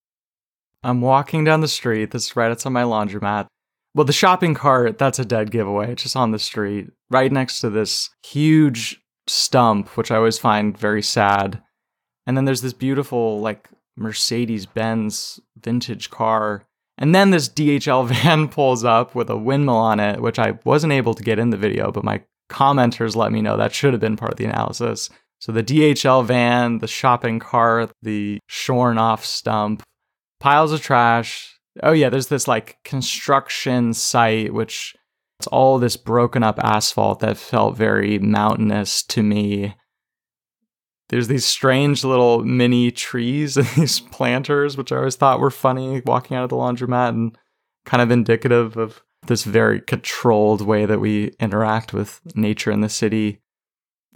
I'm 0.83 1.01
walking 1.01 1.43
down 1.43 1.61
the 1.61 1.69
street 1.69 2.13
that's 2.13 2.37
right 2.37 2.51
outside 2.51 2.71
my 2.71 2.85
laundromat. 2.85 3.47
Well, 3.95 4.05
the 4.05 4.13
shopping 4.13 4.55
cart, 4.55 4.97
that's 4.97 5.19
a 5.19 5.25
dead 5.25 5.51
giveaway. 5.51 5.93
It's 5.93 6.05
just 6.05 6.15
on 6.17 6.31
the 6.31 6.39
street, 6.39 6.91
right 7.11 7.33
next 7.33 7.61
to 7.61 7.71
this 7.71 8.11
huge 8.25 9.01
stump, 9.27 9.97
which 9.97 10.13
I 10.13 10.17
always 10.17 10.39
find 10.39 10.79
very 10.79 11.03
sad. 11.03 11.61
And 12.27 12.37
then 12.37 12.45
there's 12.45 12.61
this 12.61 12.73
beautiful, 12.73 13.41
like, 13.41 13.69
Mercedes 13.97 14.67
Benz 14.67 15.41
vintage 15.61 16.11
car. 16.11 16.65
And 16.97 17.13
then 17.13 17.31
this 17.31 17.49
DHL 17.49 18.07
van 18.23 18.49
pulls 18.49 18.85
up 18.85 19.17
with 19.17 19.29
a 19.31 19.37
windmill 19.37 19.77
on 19.77 19.99
it, 19.99 20.21
which 20.21 20.39
I 20.39 20.59
wasn't 20.65 20.93
able 20.93 21.15
to 21.15 21.25
get 21.25 21.41
in 21.41 21.51
the 21.51 21.57
video, 21.57 21.91
but 21.91 22.05
my 22.05 22.23
commenters 22.49 23.17
let 23.17 23.33
me 23.33 23.43
know 23.43 23.57
that 23.57 23.75
should 23.75 23.93
have 23.93 24.01
been 24.01 24.17
part 24.17 24.33
of 24.33 24.39
the 24.39 24.45
analysis. 24.45 25.11
So 25.41 25.53
the 25.53 25.63
DHL 25.63 26.25
van, 26.25 26.79
the 26.79 26.89
shopping 26.89 27.39
cart, 27.39 27.93
the 28.03 28.41
shorn 28.49 28.99
off 28.99 29.25
stump, 29.25 29.83
piles 30.41 30.73
of 30.73 30.83
trash. 30.83 31.59
Oh 31.83 31.93
yeah, 31.93 32.09
there's 32.09 32.27
this 32.27 32.49
like 32.49 32.79
construction 32.85 33.95
site 33.95 34.53
which 34.53 34.97
it's 35.39 35.47
all 35.49 35.79
this 35.79 35.97
broken 35.97 36.43
up 36.43 36.59
asphalt 36.59 37.21
that 37.21 37.37
felt 37.37 37.77
very 37.77 38.19
mountainous 38.19 39.05
to 39.05 39.23
me. 39.23 39.77
There's 41.09 41.29
these 41.29 41.45
strange 41.45 42.05
little 42.05 42.45
mini 42.45 42.91
trees 42.91 43.57
and 43.57 43.67
these 43.69 44.01
planters, 44.01 44.77
which 44.77 44.91
I 44.91 44.97
always 44.97 45.17
thought 45.17 45.41
were 45.41 45.51
funny 45.51 46.03
walking 46.05 46.37
out 46.37 46.43
of 46.43 46.51
the 46.51 46.57
laundromat 46.57 47.11
and 47.11 47.39
kind 47.87 48.03
of 48.03 48.11
indicative 48.11 48.77
of 48.77 49.03
this 49.27 49.45
very 49.45 49.81
controlled 49.81 50.61
way 50.61 50.87
that 50.87 51.01
we 51.01 51.33
interact 51.41 51.93
with 51.93 52.21
nature 52.35 52.71
in 52.71 52.81
the 52.81 52.89
city. 52.89 53.41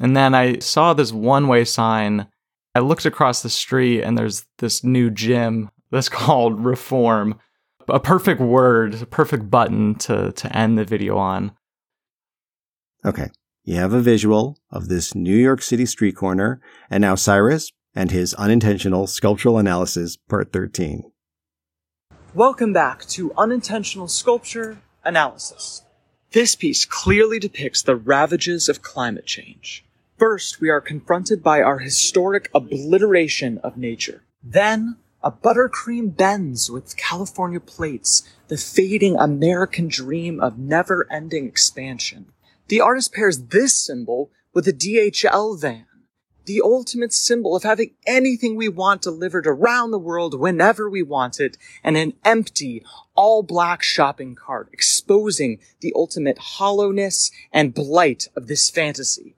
And 0.02 0.16
then 0.16 0.35
I 0.35 0.59
saw 0.59 0.92
this 0.92 1.12
one 1.12 1.47
way 1.47 1.64
sign. 1.64 2.26
I 2.75 2.80
looked 2.80 3.06
across 3.06 3.42
the 3.42 3.49
street 3.49 4.02
and 4.02 4.18
there's 4.18 4.44
this 4.59 4.82
new 4.82 5.11
gym 5.11 5.71
that's 5.92 6.09
called 6.09 6.64
Reform. 6.64 7.38
A 7.88 8.00
perfect 8.00 8.40
word, 8.40 9.00
a 9.02 9.06
perfect 9.06 9.49
button 9.49 9.94
to, 9.97 10.32
to 10.32 10.56
end 10.56 10.76
the 10.76 10.85
video 10.85 11.18
on. 11.18 11.52
Okay. 13.04 13.30
You 13.64 13.76
have 13.76 13.92
a 13.92 14.00
visual 14.00 14.59
of 14.73 14.88
this 14.88 15.14
New 15.14 15.37
York 15.37 15.62
City 15.62 15.87
street 15.87 16.16
corner, 16.16 16.61
and 16.90 17.00
now 17.00 17.14
Cyrus 17.14 17.71
and 17.94 18.11
his 18.11 18.35
unintentional 18.35 19.06
sculptural 19.06 19.56
analysis, 19.59 20.16
part 20.16 20.52
13. 20.52 21.04
Welcome 22.35 22.73
back 22.73 23.04
to 23.06 23.32
Unintentional 23.38 24.09
Sculpture 24.09 24.78
Analysis. 25.04 25.85
This 26.32 26.56
piece 26.56 26.85
clearly 26.85 27.38
depicts 27.38 27.82
the 27.82 27.94
ravages 27.94 28.68
of 28.68 28.82
climate 28.82 29.26
change. 29.26 29.85
First, 30.23 30.61
we 30.61 30.71
are 30.71 30.81
confronted 30.81 31.43
by 31.43 31.62
our 31.62 31.81
historic 31.81 32.49
obliteration 32.55 33.59
of 33.59 33.76
nature. 33.76 34.23
Then, 34.41 34.99
a 35.21 35.33
buttercream 35.33 36.17
Benz 36.17 36.71
with 36.71 36.97
California 36.97 37.59
plates, 37.59 38.23
the 38.47 38.57
fading 38.57 39.17
American 39.19 39.88
dream 39.88 40.38
of 40.38 40.61
never 40.61 41.11
ending 41.11 41.49
expansion. 41.49 42.26
The 42.69 42.81
artist 42.81 43.12
pairs 43.12 43.47
this 43.47 43.76
symbol 43.76 44.31
with 44.55 44.69
a 44.69 44.73
DHL 44.73 45.61
van, 45.61 45.87
the 46.45 46.61
ultimate 46.62 47.12
symbol 47.12 47.57
of 47.57 47.64
having 47.64 47.97
anything 48.07 48.55
we 48.55 48.69
want 48.69 49.02
delivered 49.02 49.49
around 49.49 49.91
the 49.91 49.99
world 49.99 50.38
whenever 50.38 50.88
we 50.88 51.02
want 51.02 51.41
it, 51.41 51.59
and 51.83 51.97
an 51.97 52.12
empty, 52.25 52.85
all 53.17 53.43
black 53.43 53.83
shopping 53.83 54.37
cart 54.37 54.69
exposing 54.73 55.59
the 55.81 55.93
ultimate 55.97 56.38
hollowness 56.38 57.33
and 57.52 57.75
blight 57.75 58.29
of 58.37 58.47
this 58.47 58.71
fantasy. 58.71 59.35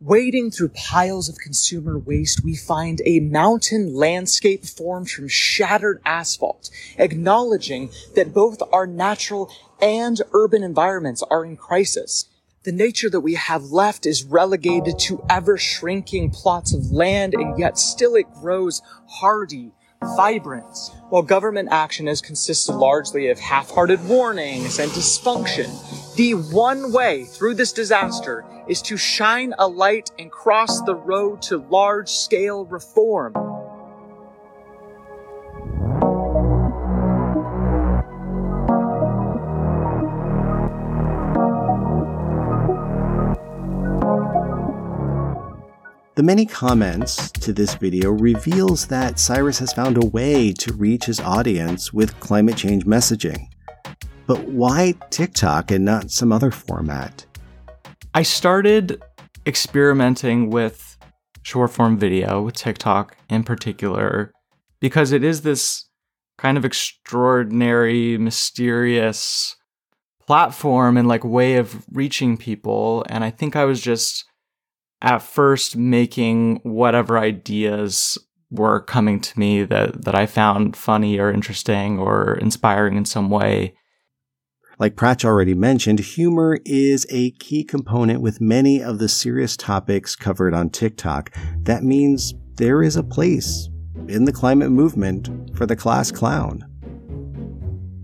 Wading 0.00 0.50
through 0.50 0.68
piles 0.70 1.28
of 1.28 1.38
consumer 1.38 1.98
waste, 1.98 2.44
we 2.44 2.54
find 2.54 3.00
a 3.04 3.20
mountain 3.20 3.94
landscape 3.94 4.64
formed 4.64 5.10
from 5.10 5.28
shattered 5.28 6.02
asphalt, 6.04 6.70
acknowledging 6.98 7.90
that 8.14 8.34
both 8.34 8.60
our 8.72 8.86
natural 8.86 9.50
and 9.80 10.20
urban 10.32 10.62
environments 10.62 11.22
are 11.30 11.44
in 11.44 11.56
crisis 11.56 12.26
the 12.66 12.72
nature 12.72 13.08
that 13.08 13.20
we 13.20 13.34
have 13.34 13.70
left 13.70 14.06
is 14.06 14.24
relegated 14.24 14.98
to 14.98 15.24
ever 15.30 15.56
shrinking 15.56 16.30
plots 16.30 16.74
of 16.74 16.90
land, 16.90 17.32
and 17.32 17.56
yet 17.56 17.78
still 17.78 18.16
it 18.16 18.26
grows 18.40 18.82
hardy, 19.08 19.70
vibrant. 20.16 20.76
While 21.08 21.22
government 21.22 21.68
action 21.70 22.08
has 22.08 22.20
consisted 22.20 22.72
largely 22.72 23.28
of 23.28 23.38
half-hearted 23.38 24.04
warnings 24.08 24.80
and 24.80 24.90
dysfunction, 24.90 25.70
the 26.16 26.32
one 26.32 26.92
way 26.92 27.24
through 27.24 27.54
this 27.54 27.72
disaster 27.72 28.42
is 28.66 28.80
to 28.80 28.96
shine 28.96 29.52
a 29.58 29.68
light 29.68 30.10
and 30.18 30.32
cross 30.32 30.80
the 30.82 30.94
road 30.94 31.42
to 31.42 31.58
large-scale 31.58 32.64
reform. 32.64 33.34
The 46.14 46.22
many 46.22 46.46
comments 46.46 47.30
to 47.32 47.52
this 47.52 47.74
video 47.74 48.10
reveals 48.10 48.86
that 48.86 49.18
Cyrus 49.18 49.58
has 49.58 49.74
found 49.74 50.02
a 50.02 50.06
way 50.06 50.50
to 50.54 50.72
reach 50.72 51.04
his 51.04 51.20
audience 51.20 51.92
with 51.92 52.18
climate 52.20 52.56
change 52.56 52.86
messaging. 52.86 53.48
But 54.26 54.48
why 54.48 54.94
TikTok 55.10 55.70
and 55.70 55.84
not 55.84 56.10
some 56.10 56.32
other 56.32 56.50
format? 56.50 57.24
I 58.14 58.22
started 58.22 59.00
experimenting 59.46 60.50
with 60.50 60.98
short 61.42 61.70
form 61.70 61.96
video 61.96 62.42
with 62.42 62.56
TikTok 62.56 63.16
in 63.30 63.44
particular 63.44 64.32
because 64.80 65.12
it 65.12 65.22
is 65.22 65.42
this 65.42 65.88
kind 66.38 66.58
of 66.58 66.64
extraordinary, 66.64 68.18
mysterious 68.18 69.54
platform 70.26 70.96
and 70.96 71.06
like 71.06 71.22
way 71.22 71.54
of 71.54 71.84
reaching 71.92 72.36
people 72.36 73.04
and 73.08 73.22
I 73.22 73.30
think 73.30 73.54
I 73.54 73.64
was 73.64 73.80
just 73.80 74.24
at 75.00 75.22
first 75.22 75.76
making 75.76 76.56
whatever 76.64 77.16
ideas 77.16 78.18
were 78.50 78.80
coming 78.80 79.20
to 79.20 79.38
me 79.38 79.64
that 79.64 80.04
that 80.04 80.14
I 80.14 80.26
found 80.26 80.76
funny 80.76 81.18
or 81.18 81.30
interesting 81.30 81.98
or 81.98 82.34
inspiring 82.34 82.96
in 82.96 83.04
some 83.04 83.30
way. 83.30 83.74
Like 84.78 84.94
Prach 84.94 85.24
already 85.24 85.54
mentioned, 85.54 86.00
humor 86.00 86.58
is 86.66 87.06
a 87.08 87.30
key 87.32 87.64
component 87.64 88.20
with 88.20 88.42
many 88.42 88.82
of 88.82 88.98
the 88.98 89.08
serious 89.08 89.56
topics 89.56 90.14
covered 90.14 90.52
on 90.52 90.68
TikTok. 90.68 91.34
That 91.62 91.82
means 91.82 92.34
there 92.56 92.82
is 92.82 92.96
a 92.96 93.02
place 93.02 93.70
in 94.06 94.26
the 94.26 94.32
climate 94.32 94.70
movement 94.70 95.56
for 95.56 95.64
the 95.64 95.76
class 95.76 96.10
clown. 96.10 96.62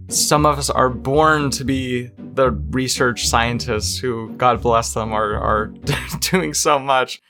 Some 0.08 0.46
of 0.46 0.58
us 0.58 0.70
are 0.70 0.88
born 0.88 1.50
to 1.50 1.64
be 1.64 2.10
the 2.16 2.52
research 2.70 3.26
scientists 3.28 3.98
who, 3.98 4.30
God 4.38 4.62
bless 4.62 4.94
them, 4.94 5.12
are, 5.12 5.34
are 5.34 5.66
doing 6.20 6.54
so 6.54 6.78
much. 6.78 7.20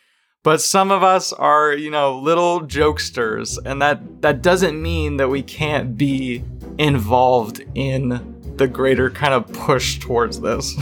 But 0.44 0.60
some 0.60 0.92
of 0.92 1.02
us 1.02 1.32
are, 1.32 1.72
you 1.72 1.90
know, 1.90 2.16
little 2.16 2.60
jokesters, 2.60 3.58
and 3.64 3.82
that, 3.82 4.22
that 4.22 4.40
doesn't 4.40 4.80
mean 4.80 5.16
that 5.16 5.28
we 5.28 5.42
can't 5.42 5.96
be 5.96 6.44
involved 6.78 7.64
in 7.74 8.31
the 8.56 8.68
greater 8.68 9.10
kind 9.10 9.34
of 9.34 9.52
push 9.52 9.98
towards 9.98 10.40
this. 10.40 10.74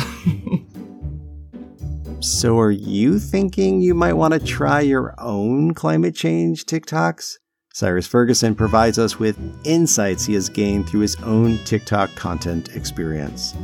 so, 2.20 2.58
are 2.58 2.70
you 2.70 3.18
thinking 3.18 3.80
you 3.80 3.94
might 3.94 4.14
want 4.14 4.34
to 4.34 4.40
try 4.40 4.80
your 4.80 5.14
own 5.18 5.74
climate 5.74 6.14
change 6.14 6.64
TikToks? 6.66 7.38
Cyrus 7.72 8.06
Ferguson 8.06 8.54
provides 8.54 8.98
us 8.98 9.18
with 9.18 9.38
insights 9.64 10.26
he 10.26 10.34
has 10.34 10.48
gained 10.48 10.88
through 10.88 11.00
his 11.00 11.16
own 11.22 11.58
TikTok 11.64 12.14
content 12.16 12.74
experience 12.74 13.54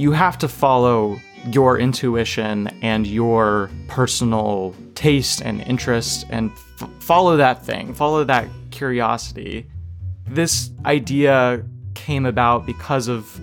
you 0.00 0.12
have 0.12 0.38
to 0.38 0.48
follow 0.48 1.20
your 1.52 1.78
intuition 1.78 2.68
and 2.82 3.06
your 3.06 3.70
personal 3.88 4.74
taste 4.94 5.42
and 5.42 5.60
interest 5.62 6.24
and 6.30 6.50
f- 6.80 6.88
follow 7.00 7.36
that 7.36 7.64
thing, 7.64 7.92
follow 7.92 8.24
that 8.24 8.46
curiosity. 8.70 9.66
This 10.26 10.70
idea 10.86 11.62
came 11.94 12.26
about 12.26 12.66
because 12.66 13.08
of 13.08 13.40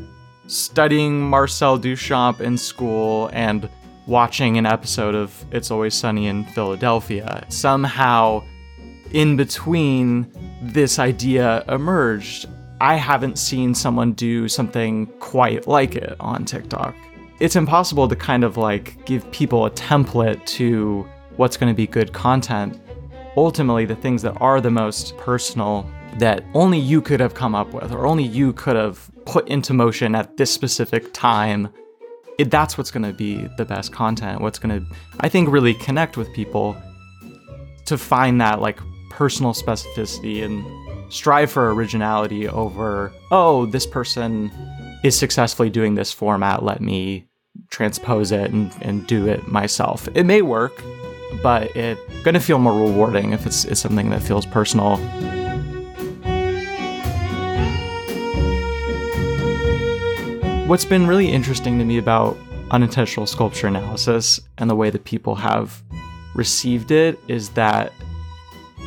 studying 0.48 1.22
Marcel 1.22 1.78
Duchamp 1.80 2.40
in 2.40 2.58
school 2.58 3.30
and 3.34 3.70
watching 4.06 4.58
an 4.58 4.66
episode 4.66 5.16
of 5.16 5.46
It's 5.52 5.70
Always 5.70 5.94
Sunny 5.94 6.28
in 6.28 6.46
Philadelphia. 6.46 7.46
Somehow, 7.50 8.44
in 9.12 9.36
between, 9.36 10.32
this 10.62 11.00
idea 11.00 11.64
emerged 11.68 12.48
I 12.80 12.96
haven't 12.96 13.40
seen 13.40 13.74
someone 13.74 14.14
do 14.14 14.48
something 14.48 15.08
quite 15.20 15.68
like 15.68 15.96
it 15.96 16.16
on 16.20 16.46
TikTok. 16.46 16.96
It's 17.40 17.56
impossible 17.56 18.08
to 18.08 18.16
kind 18.16 18.44
of 18.44 18.56
like 18.56 19.04
give 19.06 19.30
people 19.32 19.66
a 19.66 19.72
template 19.72 20.46
to 20.46 21.08
what's 21.38 21.58
going 21.58 21.74
to 21.74 21.76
be 21.76 21.88
good 21.88 22.14
content. 22.14 22.80
Ultimately, 23.36 23.86
the 23.86 23.96
things 23.96 24.22
that 24.22 24.38
are 24.40 24.62
the 24.62 24.70
most 24.70 25.18
personal 25.18 25.90
that 26.20 26.44
only 26.54 26.80
you 26.80 27.02
could 27.02 27.20
have 27.20 27.34
come 27.34 27.54
up 27.54 27.74
with 27.74 27.92
or 27.92 28.06
only 28.06 28.24
you 28.24 28.54
could 28.54 28.76
have 28.76 29.10
put 29.26 29.48
into 29.48 29.74
motion 29.74 30.16
at 30.16 30.38
this 30.38 30.52
specific 30.52 31.14
time, 31.14 31.70
it, 32.38 32.50
that's 32.50 32.78
what's 32.78 32.92
going 32.92 33.04
to 33.04 33.14
be 33.14 33.48
the 33.58 33.66
best 33.66 33.92
content. 33.92 34.42
What's 34.42 34.60
going 34.60 34.80
to, 34.80 34.96
I 35.20 35.30
think, 35.30 35.50
really 35.50 35.74
connect 35.74 36.18
with 36.18 36.32
people 36.34 36.76
to 37.86 37.98
find 37.98 38.40
that 38.42 38.62
like 38.62 38.80
personal 39.10 39.54
specificity 39.54 40.44
and 40.44 40.64
strive 41.12 41.52
for 41.52 41.74
originality 41.74 42.48
over, 42.48 43.12
oh, 43.32 43.66
this 43.68 43.88
person 43.88 44.52
is 45.04 45.18
successfully 45.18 45.70
doing 45.70 45.96
this 45.96 46.12
format, 46.12 46.64
let 46.64 46.82
me 46.82 47.28
transpose 47.70 48.32
it 48.32 48.52
and, 48.52 48.72
and 48.82 49.08
do 49.08 49.28
it 49.28 49.48
myself. 49.48 50.08
It 50.16 50.26
may 50.26 50.42
work, 50.42 50.84
but 51.42 51.76
it's 51.76 52.02
gonna 52.24 52.40
feel 52.40 52.60
more 52.60 52.74
rewarding 52.74 53.32
if 53.32 53.46
it's, 53.46 53.66
it's 53.66 53.82
something 53.82 54.10
that 54.10 54.22
feels 54.22 54.46
personal. 54.46 54.98
What's 60.68 60.84
been 60.84 61.08
really 61.08 61.32
interesting 61.32 61.80
to 61.80 61.86
me 61.86 61.98
about 61.98 62.38
unintentional 62.72 63.26
sculpture 63.26 63.68
analysis 63.68 64.42
and 64.58 64.70
the 64.70 64.76
way 64.76 64.90
that 64.90 65.06
people 65.06 65.34
have 65.36 65.82
received 66.36 66.92
it 66.92 67.18
is 67.30 67.52
that 67.52 67.94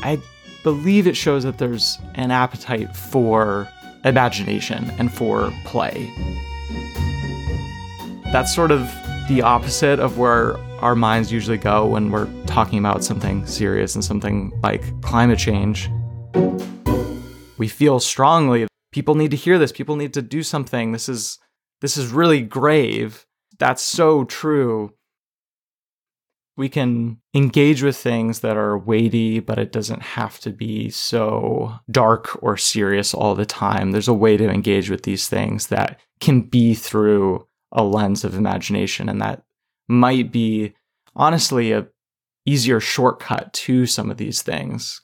I 0.03 0.21
believe 0.63 1.07
it 1.07 1.17
shows 1.17 1.43
that 1.45 1.57
there's 1.57 1.99
an 2.17 2.33
appetite 2.33 2.95
for 2.95 3.67
imagination 4.05 4.93
and 4.99 5.11
for 5.11 5.51
play. 5.65 6.13
That's 8.25 8.55
sort 8.55 8.73
of 8.73 8.83
the 9.31 9.41
opposite 9.41 10.01
of 10.01 10.19
where 10.19 10.59
our 10.83 10.95
minds 10.95 11.33
usually 11.33 11.57
go 11.57 11.87
when 11.87 12.11
we're 12.11 12.29
talking 12.45 12.79
about 12.79 13.05
something 13.05 13.47
serious 13.47 13.95
and 13.95 14.05
something 14.05 14.53
like 14.63 14.83
climate 15.01 15.39
change. 15.39 15.89
We 17.57 17.69
feel 17.69 18.01
strongly 18.01 18.67
people 18.93 19.15
need 19.15 19.31
to 19.31 19.37
hear 19.39 19.59
this, 19.59 19.73
people 19.73 19.97
need 19.97 20.13
to 20.13 20.21
do 20.21 20.43
something. 20.43 20.93
This 20.93 21.09
is 21.09 21.39
this 21.81 21.97
is 21.97 22.13
really 22.13 22.43
grave. 22.43 23.27
That's 23.59 23.83
so 23.83 24.25
true. 24.25 24.95
We 26.57 26.69
can 26.69 27.21
engage 27.35 27.83
with 27.83 27.97
things 27.97 28.41
that 28.41 28.57
are 28.57 28.77
weighty, 28.77 29.41
but 29.41 29.59
it 29.59 29.73
doesn't 29.73 30.03
have 30.03 30.39
to 30.41 30.51
be 30.51 30.91
so 30.91 31.75
dark 31.91 32.43
or 32.43 32.57
serious 32.57 33.15
all 33.15 33.35
the 33.35 33.47
time. 33.47 33.93
There's 33.93 34.09
a 34.09 34.15
way 34.15 34.37
to 34.37 34.51
engage 34.51 34.91
with 34.91 35.05
these 35.05 35.29
things 35.29 35.69
that 35.69 35.99
can 36.21 36.43
be 36.43 36.75
through 36.75 37.47
a 37.73 37.83
lens 37.83 38.25
of 38.25 38.35
imagination 38.35 39.09
and 39.09 39.21
that 39.23 39.45
might 39.89 40.31
be 40.33 40.75
honestly 41.15 41.73
a 41.73 41.87
easier 42.47 42.81
shortcut 42.81 43.53
to 43.53 43.87
some 43.87 44.11
of 44.11 44.17
these 44.17 44.43
things 44.43 45.03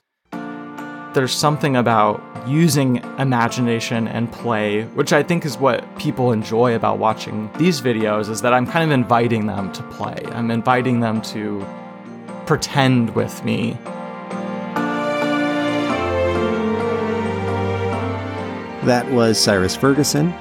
there's 1.17 1.33
something 1.33 1.75
about 1.75 2.21
using 2.47 2.97
imagination 3.17 4.07
and 4.07 4.31
play, 4.31 4.83
which 4.93 5.13
I 5.13 5.23
think 5.23 5.45
is 5.45 5.57
what 5.57 5.83
people 5.97 6.31
enjoy 6.31 6.75
about 6.75 6.99
watching 6.99 7.49
these 7.57 7.81
videos, 7.81 8.29
is 8.29 8.43
that 8.43 8.53
I'm 8.53 8.67
kind 8.67 8.85
of 8.85 8.91
inviting 8.91 9.47
them 9.47 9.73
to 9.73 9.81
play. 9.81 10.23
I'm 10.27 10.51
inviting 10.51 10.99
them 10.99 11.23
to 11.23 11.65
pretend 12.45 13.15
with 13.15 13.43
me. 13.43 13.79
That 18.85 19.09
was 19.11 19.39
Cyrus 19.39 19.75
Ferguson. 19.75 20.31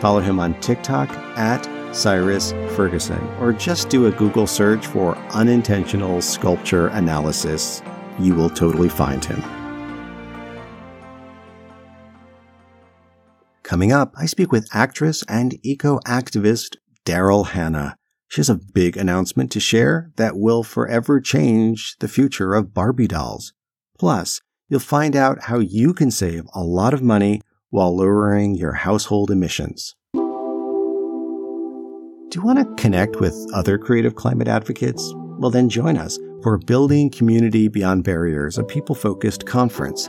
Follow 0.00 0.20
him 0.20 0.38
on 0.38 0.60
TikTok 0.60 1.08
at 1.38 1.66
Cyrus 1.96 2.52
Ferguson, 2.76 3.26
or 3.40 3.54
just 3.54 3.88
do 3.88 4.08
a 4.08 4.10
Google 4.10 4.46
search 4.46 4.86
for 4.86 5.16
unintentional 5.30 6.20
sculpture 6.20 6.88
analysis. 6.88 7.82
You 8.18 8.34
will 8.34 8.50
totally 8.50 8.90
find 8.90 9.24
him. 9.24 9.42
Coming 13.68 13.92
up, 13.92 14.14
I 14.16 14.24
speak 14.24 14.50
with 14.50 14.66
actress 14.72 15.22
and 15.28 15.54
eco 15.62 15.98
activist 16.06 16.76
Daryl 17.04 17.48
Hannah. 17.48 17.96
She 18.28 18.38
has 18.40 18.48
a 18.48 18.58
big 18.72 18.96
announcement 18.96 19.52
to 19.52 19.60
share 19.60 20.10
that 20.16 20.38
will 20.38 20.62
forever 20.62 21.20
change 21.20 21.94
the 22.00 22.08
future 22.08 22.54
of 22.54 22.72
Barbie 22.72 23.08
dolls. 23.08 23.52
Plus, 23.98 24.40
you'll 24.70 24.80
find 24.80 25.14
out 25.14 25.42
how 25.42 25.58
you 25.58 25.92
can 25.92 26.10
save 26.10 26.44
a 26.54 26.64
lot 26.64 26.94
of 26.94 27.02
money 27.02 27.42
while 27.68 27.94
lowering 27.94 28.54
your 28.54 28.72
household 28.72 29.30
emissions. 29.30 29.94
Do 30.14 30.20
you 32.36 32.42
want 32.42 32.60
to 32.60 32.82
connect 32.82 33.16
with 33.16 33.36
other 33.52 33.76
creative 33.76 34.14
climate 34.14 34.48
advocates? 34.48 35.12
Well, 35.14 35.50
then 35.50 35.68
join 35.68 35.98
us 35.98 36.18
for 36.42 36.56
Building 36.56 37.10
Community 37.10 37.68
Beyond 37.68 38.02
Barriers, 38.02 38.56
a 38.56 38.64
people 38.64 38.94
focused 38.94 39.44
conference. 39.44 40.08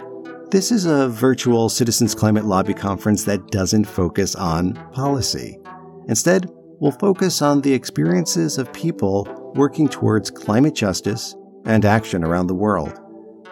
This 0.51 0.71
is 0.71 0.87
a 0.87 1.07
virtual 1.07 1.69
Citizens 1.69 2.15
Climate 2.15 2.43
Lobby 2.43 2.73
conference 2.73 3.23
that 3.25 3.51
doesn't 3.51 3.85
focus 3.85 4.33
on 4.33 4.73
policy. 4.93 5.59
Instead, 6.07 6.49
we'll 6.79 6.91
focus 6.91 7.43
on 7.43 7.61
the 7.61 7.71
experiences 7.71 8.57
of 8.57 8.73
people 8.73 9.27
working 9.53 9.87
towards 9.87 10.31
climate 10.31 10.73
justice 10.73 11.35
and 11.65 11.85
action 11.85 12.23
around 12.23 12.47
the 12.47 12.55
world. 12.55 12.99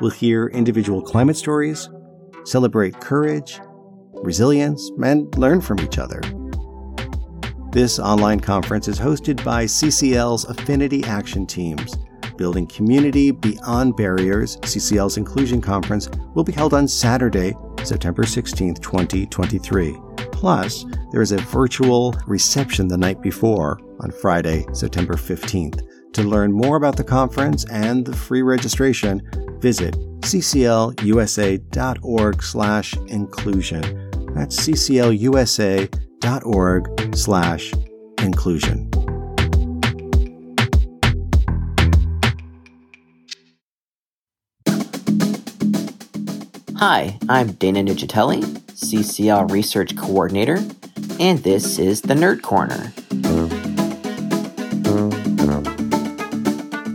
We'll 0.02 0.10
hear 0.10 0.48
individual 0.48 1.04
climate 1.04 1.38
stories, 1.38 1.88
celebrate 2.46 3.00
courage, 3.00 3.62
resilience, 4.14 4.90
and 5.00 5.38
learn 5.38 5.62
from 5.62 5.80
each 5.82 6.00
other. 6.00 6.20
This 7.74 8.00
online 8.00 8.40
conference 8.40 8.88
is 8.88 9.00
hosted 9.00 9.44
by 9.44 9.66
CCL's 9.66 10.46
Affinity 10.46 11.04
Action 11.04 11.46
Teams 11.46 11.96
Building 12.38 12.68
Community 12.68 13.32
Beyond 13.32 13.96
Barriers, 13.96 14.58
CCL's 14.58 15.18
Inclusion 15.18 15.60
Conference, 15.62 16.10
will 16.36 16.44
be 16.44 16.52
held 16.52 16.74
on 16.74 16.88
Saturday, 16.88 17.54
September 17.84 18.24
16, 18.26 18.76
2023. 18.76 19.98
Plus, 20.32 20.86
there 21.12 21.22
is 21.22 21.32
a 21.32 21.38
virtual 21.38 22.14
reception 22.28 22.88
the 22.88 22.98
night 22.98 23.22
before 23.22 23.80
on 24.02 24.12
Friday, 24.12 24.66
September 24.74 25.16
15th. 25.16 25.82
To 26.14 26.24
learn 26.24 26.52
more 26.52 26.78
about 26.78 26.96
the 26.96 27.04
conference 27.04 27.66
and 27.66 28.06
the 28.06 28.16
free 28.16 28.44
registration, 28.44 29.22
visit 29.60 29.96
cclusa.org 30.22 31.64
slash 32.44 32.96
inclusion. 33.08 33.82
That's 34.34 34.56
cclusa.org 34.68 35.90
slash 37.16 37.74
inclusion. 38.20 38.92
Hi, 46.80 47.18
I'm 47.28 47.54
Dana 47.54 47.82
Nuccitelli, 47.82 48.44
CCL 48.44 49.50
Research 49.50 49.98
Coordinator, 49.98 50.60
and 51.20 51.40
this 51.40 51.80
is 51.80 52.04
the 52.04 52.14
Nerd 52.14 52.44
Corner. 52.44 52.94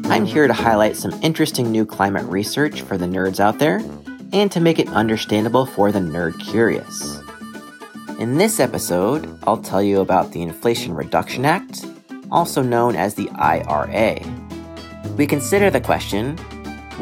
I'm 0.08 0.24
here 0.24 0.46
to 0.46 0.52
highlight 0.52 0.94
some 0.96 1.10
interesting 1.20 1.72
new 1.72 1.84
climate 1.84 2.24
research 2.26 2.82
for 2.82 2.96
the 2.96 3.06
nerds 3.06 3.40
out 3.40 3.58
there 3.58 3.80
and 4.32 4.52
to 4.52 4.60
make 4.60 4.78
it 4.78 4.88
understandable 4.90 5.66
for 5.66 5.90
the 5.90 5.98
nerd 5.98 6.38
curious. 6.38 7.18
In 8.20 8.38
this 8.38 8.60
episode, 8.60 9.36
I'll 9.48 9.60
tell 9.60 9.82
you 9.82 10.00
about 10.00 10.30
the 10.30 10.42
Inflation 10.42 10.94
Reduction 10.94 11.44
Act, 11.44 11.84
also 12.30 12.62
known 12.62 12.94
as 12.94 13.16
the 13.16 13.28
IRA. 13.30 14.20
We 15.16 15.26
consider 15.26 15.70
the 15.70 15.80
question 15.80 16.38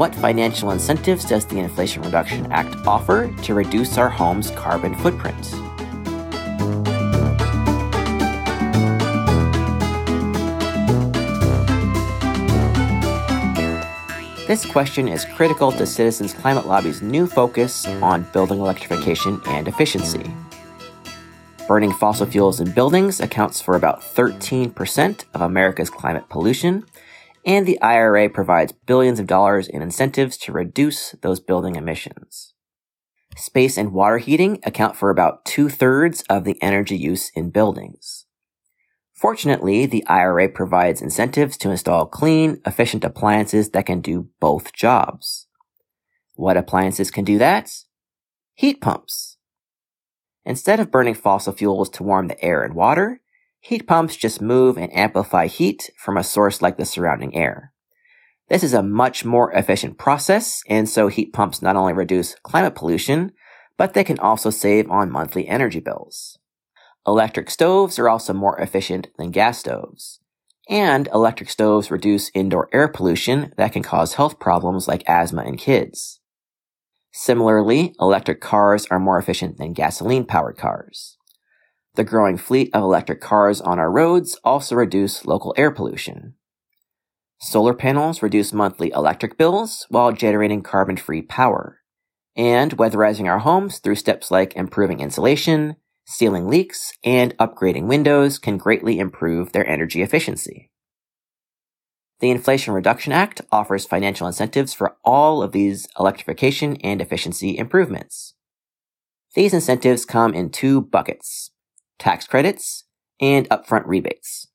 what 0.01 0.15
financial 0.15 0.71
incentives 0.71 1.27
does 1.27 1.45
the 1.45 1.59
Inflation 1.59 2.01
Reduction 2.01 2.51
Act 2.51 2.75
offer 2.87 3.31
to 3.43 3.53
reduce 3.53 3.99
our 3.99 4.09
home's 4.09 4.51
carbon 4.53 4.95
footprint? 4.95 5.39
This 14.47 14.65
question 14.65 15.07
is 15.07 15.27
critical 15.27 15.71
to 15.73 15.85
Citizens 15.85 16.33
Climate 16.33 16.67
Lobby's 16.67 17.03
new 17.03 17.27
focus 17.27 17.87
on 17.87 18.23
building 18.33 18.59
electrification 18.59 19.39
and 19.49 19.69
efficiency. 19.69 20.35
Burning 21.69 21.93
fossil 21.93 22.25
fuels 22.25 22.59
in 22.59 22.71
buildings 22.71 23.21
accounts 23.21 23.61
for 23.61 23.77
about 23.77 24.01
13% 24.01 25.25
of 25.35 25.43
America's 25.43 25.91
climate 25.91 26.25
pollution 26.31 26.87
and 27.45 27.67
the 27.67 27.81
IRA 27.81 28.29
provides 28.29 28.73
billions 28.73 29.19
of 29.19 29.27
dollars 29.27 29.69
in 29.69 29.83
incentives 29.83 30.37
to 30.39 30.53
reduce 30.53 31.13
those 31.23 31.41
building 31.41 31.77
emissions. 31.77 32.55
Space 33.37 33.77
and 33.79 33.93
water 33.93 34.19
heating 34.19 34.59
account 34.65 34.97
for 34.97 35.11
about 35.11 35.45
two 35.45 35.69
thirds 35.69 36.23
of 36.29 36.45
the 36.45 36.61
energy 36.63 36.97
use 36.97 37.31
in 37.35 37.51
buildings. 37.51 38.27
Fortunately, 39.15 39.87
the 39.87 40.07
IRA 40.07 40.49
provides 40.49 41.03
incentives 41.03 41.57
to 41.59 41.71
install 41.71 42.07
clean, 42.07 42.61
efficient 42.67 43.05
appliances 43.05 43.71
that 43.71 43.87
can 43.87 44.01
do 44.01 44.29
both 44.41 44.73
jobs. 44.73 45.47
What 46.35 46.57
appliances 46.57 47.11
can 47.11 47.25
do 47.25 47.37
that? 47.39 47.71
Heat 48.55 48.81
pumps. 48.81 49.37
Instead 50.45 50.81
of 50.81 50.91
burning 50.91 51.15
fossil 51.15 51.53
fuels 51.53 51.91
to 51.91 52.03
warm 52.03 52.29
the 52.29 52.43
air 52.43 52.63
and 52.63 52.75
water, 52.75 53.21
Heat 53.61 53.87
pumps 53.87 54.17
just 54.17 54.41
move 54.41 54.79
and 54.79 54.95
amplify 54.97 55.47
heat 55.47 55.91
from 55.97 56.17
a 56.17 56.25
source 56.25 56.63
like 56.63 56.79
the 56.79 56.87
surrounding 56.87 57.37
air. 57.37 57.73
This 58.49 58.65
is 58.65 58.75
a 58.75 58.83
much 58.83 59.25
more 59.25 59.53
efficient 59.53 59.99
process, 59.99 60.63
and 60.67 60.89
so 60.89 61.09
heat 61.09 61.33
pumps 61.33 61.63
not 61.63 61.77
only 61.77 61.93
reduce 61.93 62.35
climate 62.43 62.75
pollution, 62.75 63.33
but 63.77 63.95
they 63.95 64.03
can 64.03 64.19
also 64.19 64.51
save 64.51 64.91
on 64.91 65.11
monthly 65.11 65.47
energy 65.47 65.79
bills. 65.79 66.39
Electric 67.07 67.49
stoves 67.49 67.99
are 67.99 68.09
also 68.09 68.33
more 68.33 68.59
efficient 68.59 69.09
than 69.19 69.31
gas 69.31 69.59
stoves. 69.59 70.21
And 70.69 71.09
electric 71.15 71.51
stoves 71.51 71.91
reduce 71.91 72.31
indoor 72.35 72.69
air 72.73 72.89
pollution 72.89 73.53
that 73.57 73.73
can 73.73 73.83
cause 73.83 74.15
health 74.15 74.39
problems 74.39 74.89
like 74.89 75.09
asthma 75.09 75.45
in 75.45 75.57
kids. 75.57 76.21
Similarly, 77.13 77.95
electric 78.01 78.41
cars 78.41 78.87
are 78.91 79.01
more 79.01 79.19
efficient 79.19 79.59
than 79.59 79.73
gasoline 79.73 80.25
powered 80.25 80.57
cars. 80.57 81.19
The 81.97 82.05
growing 82.05 82.37
fleet 82.37 82.71
of 82.73 82.83
electric 82.83 83.21
cars 83.21 83.61
on 83.61 83.79
our 83.81 83.91
roads 83.91 84.39
also 84.45 84.77
reduce 84.77 85.27
local 85.27 85.53
air 85.57 85.73
pollution. 85.73 86.35
Solar 87.41 87.75
panels 87.75 88.23
reduce 88.23 88.53
monthly 88.53 88.91
electric 88.91 89.37
bills 89.37 89.87
while 89.89 90.13
generating 90.13 90.63
carbon 90.63 90.97
free 90.97 91.23
power. 91.23 91.81
And 92.37 92.77
weatherizing 92.77 93.27
our 93.27 93.41
homes 93.41 93.79
through 93.79 93.97
steps 93.97 94.31
like 94.31 94.55
improving 94.55 95.01
insulation, 95.01 95.77
sealing 96.07 96.47
leaks, 96.47 96.93
and 97.03 97.37
upgrading 97.39 97.87
windows 97.87 98.39
can 98.39 98.57
greatly 98.57 99.01
improve 99.01 99.51
their 99.51 99.67
energy 99.67 100.01
efficiency. 100.01 100.71
The 102.21 102.31
Inflation 102.31 102.73
Reduction 102.73 103.13
Act 103.13 103.41
offers 103.51 103.85
financial 103.85 104.27
incentives 104.27 104.75
for 104.75 104.97
all 105.05 105.43
of 105.43 105.53
these 105.53 105.89
electrification 105.99 106.77
and 106.77 107.01
efficiency 107.01 107.59
improvements. 107.59 108.35
These 109.35 109.55
incentives 109.55 110.05
come 110.05 110.35
in 110.35 110.51
two 110.51 110.83
buckets 110.83 111.51
tax 112.01 112.27
credits 112.27 112.85
and 113.21 113.49
upfront 113.51 113.85
rebates. 113.87 114.49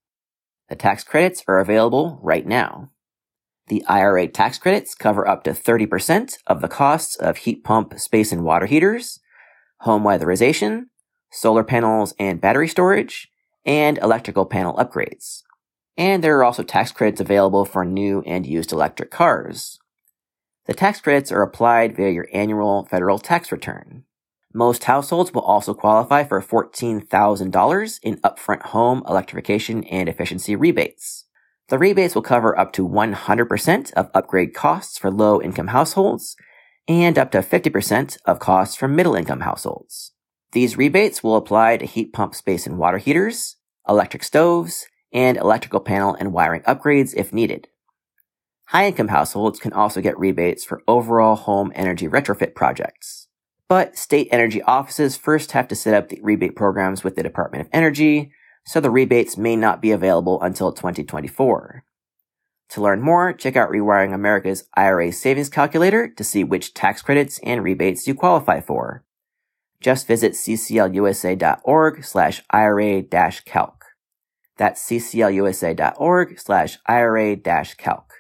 The 0.67 0.75
tax 0.75 1.03
credits 1.03 1.43
are 1.47 1.59
available 1.59 2.19
right 2.21 2.45
now. 2.45 2.89
The 3.67 3.85
IRA 3.87 4.27
tax 4.27 4.57
credits 4.57 4.95
cover 4.95 5.27
up 5.27 5.43
to 5.43 5.51
30% 5.51 6.37
of 6.47 6.61
the 6.61 6.67
costs 6.67 7.15
of 7.15 7.37
heat 7.37 7.63
pump 7.63 7.97
space 7.99 8.31
and 8.31 8.43
water 8.43 8.65
heaters, 8.65 9.19
home 9.81 10.03
weatherization, 10.03 10.85
solar 11.31 11.63
panels 11.63 12.13
and 12.19 12.41
battery 12.41 12.67
storage, 12.67 13.29
and 13.65 13.97
electrical 13.99 14.45
panel 14.45 14.75
upgrades. 14.75 15.43
And 15.97 16.23
there 16.23 16.37
are 16.37 16.43
also 16.43 16.63
tax 16.63 16.91
credits 16.91 17.21
available 17.21 17.63
for 17.65 17.85
new 17.85 18.21
and 18.25 18.45
used 18.45 18.71
electric 18.71 19.11
cars. 19.11 19.79
The 20.65 20.73
tax 20.73 20.99
credits 20.99 21.31
are 21.31 21.43
applied 21.43 21.95
via 21.95 22.09
your 22.09 22.27
annual 22.33 22.85
federal 22.85 23.19
tax 23.19 23.51
return. 23.51 24.03
Most 24.57 24.85
households 24.85 25.33
will 25.33 25.41
also 25.41 25.73
qualify 25.73 26.23
for 26.23 26.41
$14,000 26.41 27.99
in 28.03 28.15
upfront 28.21 28.61
home 28.61 29.03
electrification 29.05 29.83
and 29.83 30.07
efficiency 30.07 30.55
rebates. 30.55 31.25
The 31.67 31.77
rebates 31.77 32.15
will 32.15 32.21
cover 32.21 32.57
up 32.57 32.71
to 32.71 32.87
100% 32.87 33.93
of 33.95 34.09
upgrade 34.13 34.53
costs 34.53 34.97
for 34.97 35.11
low 35.11 35.41
income 35.41 35.67
households 35.67 36.37
and 36.87 37.17
up 37.17 37.31
to 37.31 37.39
50% 37.39 38.17
of 38.25 38.39
costs 38.39 38.77
for 38.77 38.87
middle 38.87 39.13
income 39.13 39.41
households. 39.41 40.13
These 40.53 40.77
rebates 40.77 41.21
will 41.21 41.35
apply 41.35 41.75
to 41.75 41.85
heat 41.85 42.13
pump 42.13 42.33
space 42.33 42.65
and 42.65 42.77
water 42.77 42.97
heaters, 42.97 43.57
electric 43.89 44.23
stoves, 44.23 44.85
and 45.11 45.35
electrical 45.35 45.81
panel 45.81 46.15
and 46.17 46.31
wiring 46.31 46.61
upgrades 46.61 47.13
if 47.17 47.33
needed. 47.33 47.67
High 48.67 48.87
income 48.87 49.09
households 49.09 49.59
can 49.59 49.73
also 49.73 49.99
get 49.99 50.17
rebates 50.17 50.63
for 50.63 50.81
overall 50.87 51.35
home 51.35 51.73
energy 51.75 52.07
retrofit 52.07 52.55
projects. 52.55 53.24
But 53.67 53.97
state 53.97 54.27
energy 54.31 54.61
offices 54.61 55.17
first 55.17 55.53
have 55.53 55.67
to 55.69 55.75
set 55.75 55.95
up 55.95 56.09
the 56.09 56.19
rebate 56.21 56.55
programs 56.55 57.03
with 57.03 57.15
the 57.15 57.23
Department 57.23 57.61
of 57.61 57.69
Energy, 57.73 58.31
so 58.65 58.79
the 58.79 58.91
rebates 58.91 59.37
may 59.37 59.55
not 59.55 59.81
be 59.81 59.91
available 59.91 60.41
until 60.41 60.71
2024. 60.71 61.83
To 62.69 62.81
learn 62.81 63.01
more, 63.01 63.33
check 63.33 63.55
out 63.55 63.69
Rewiring 63.69 64.13
America's 64.13 64.67
IRA 64.75 65.11
savings 65.11 65.49
calculator 65.49 66.07
to 66.07 66.23
see 66.23 66.43
which 66.43 66.73
tax 66.73 67.01
credits 67.01 67.39
and 67.43 67.63
rebates 67.63 68.07
you 68.07 68.15
qualify 68.15 68.59
for. 68.59 69.03
Just 69.81 70.07
visit 70.07 70.33
cclusa.org 70.33 72.03
slash 72.03 72.41
IRA-calc. 72.49 73.85
That's 74.57 74.87
cclusa.org 74.89 76.39
slash 76.39 76.77
IRA-calc. 76.87 78.13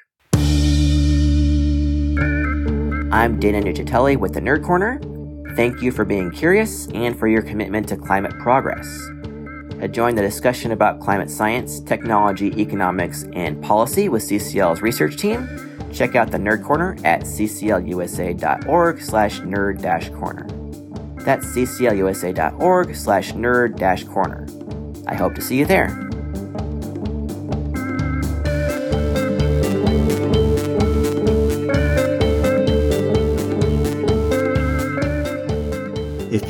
I'm 3.11 3.39
Dana 3.39 3.61
Nuccitelli 3.61 4.17
with 4.17 4.33
the 4.33 4.41
Nerd 4.41 4.63
Corner. 4.63 4.99
Thank 5.55 5.81
you 5.81 5.91
for 5.91 6.03
being 6.03 6.31
curious 6.31 6.87
and 6.87 7.17
for 7.17 7.29
your 7.29 7.41
commitment 7.41 7.87
to 7.87 7.95
climate 7.95 8.37
progress. 8.39 8.85
To 9.79 9.87
join 9.87 10.15
the 10.15 10.21
discussion 10.21 10.71
about 10.71 10.99
climate 10.99 11.29
science, 11.29 11.79
technology, 11.79 12.47
economics, 12.59 13.23
and 13.33 13.63
policy 13.63 14.09
with 14.09 14.23
CCL's 14.23 14.81
research 14.81 15.15
team, 15.15 15.47
check 15.93 16.15
out 16.15 16.29
the 16.29 16.37
Nerd 16.37 16.61
Corner 16.63 16.97
at 17.05 17.21
cclusa.org 17.21 19.01
slash 19.01 19.39
nerd-corner. 19.39 20.47
That's 21.23 21.45
cclusa.org 21.47 22.95
slash 22.95 23.31
nerd-corner. 23.31 24.47
I 25.07 25.15
hope 25.15 25.35
to 25.35 25.41
see 25.41 25.57
you 25.57 25.65
there. 25.65 25.87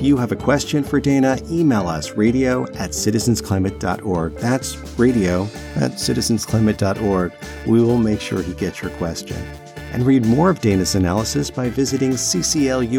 You 0.06 0.18
have 0.18 0.32
a 0.32 0.36
question 0.36 0.84
for 0.84 1.00
Dana, 1.00 1.40
email 1.50 1.88
us 1.88 2.12
radio 2.12 2.66
at 2.74 2.92
citizensclimate.org. 2.92 4.36
That's 4.36 4.78
radio 5.00 5.44
at 5.76 5.94
citizensclimate.org. 5.94 7.34
We 7.66 7.82
will 7.82 7.98
make 7.98 8.22
sure 8.22 8.44
he 8.44 8.54
gets 8.54 8.82
your 8.84 8.92
question. 8.92 9.38
And 9.92 10.06
read 10.06 10.26
more 10.26 10.52
of 10.52 10.62
Dana's 10.62 10.94
analysis 10.94 11.50
by 11.50 11.70
visiting 11.70 12.12
cclusa.org 12.12 12.90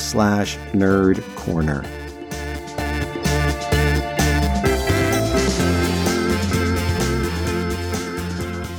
slash 0.00 0.56
nerd 0.72 1.36
corner. 1.36 1.84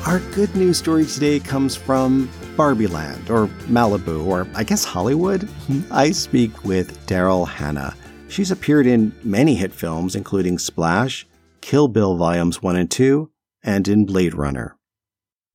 Our 0.06 0.20
good 0.34 0.56
news 0.56 0.78
story 0.78 1.06
today 1.06 1.40
comes 1.40 1.76
from 1.76 2.30
Barbie 2.58 2.88
Land, 2.88 3.30
or 3.30 3.48
Malibu, 3.70 4.26
or 4.26 4.48
I 4.56 4.64
guess 4.64 4.84
Hollywood. 4.84 5.48
I 5.92 6.10
speak 6.10 6.66
with 6.66 7.06
Daryl 7.06 7.48
Hannah. 7.48 7.96
She's 8.30 8.50
appeared 8.50 8.88
in 8.88 9.14
many 9.24 9.54
hit 9.54 9.72
films, 9.72 10.16
including 10.16 10.58
Splash, 10.58 11.28
Kill 11.62 11.88
Bill 11.88 12.18
Volumes 12.18 12.62
1 12.62 12.76
and 12.76 12.90
2, 12.90 13.30
and 13.64 13.88
in 13.88 14.06
Blade 14.08 14.34
Runner. 14.34 14.76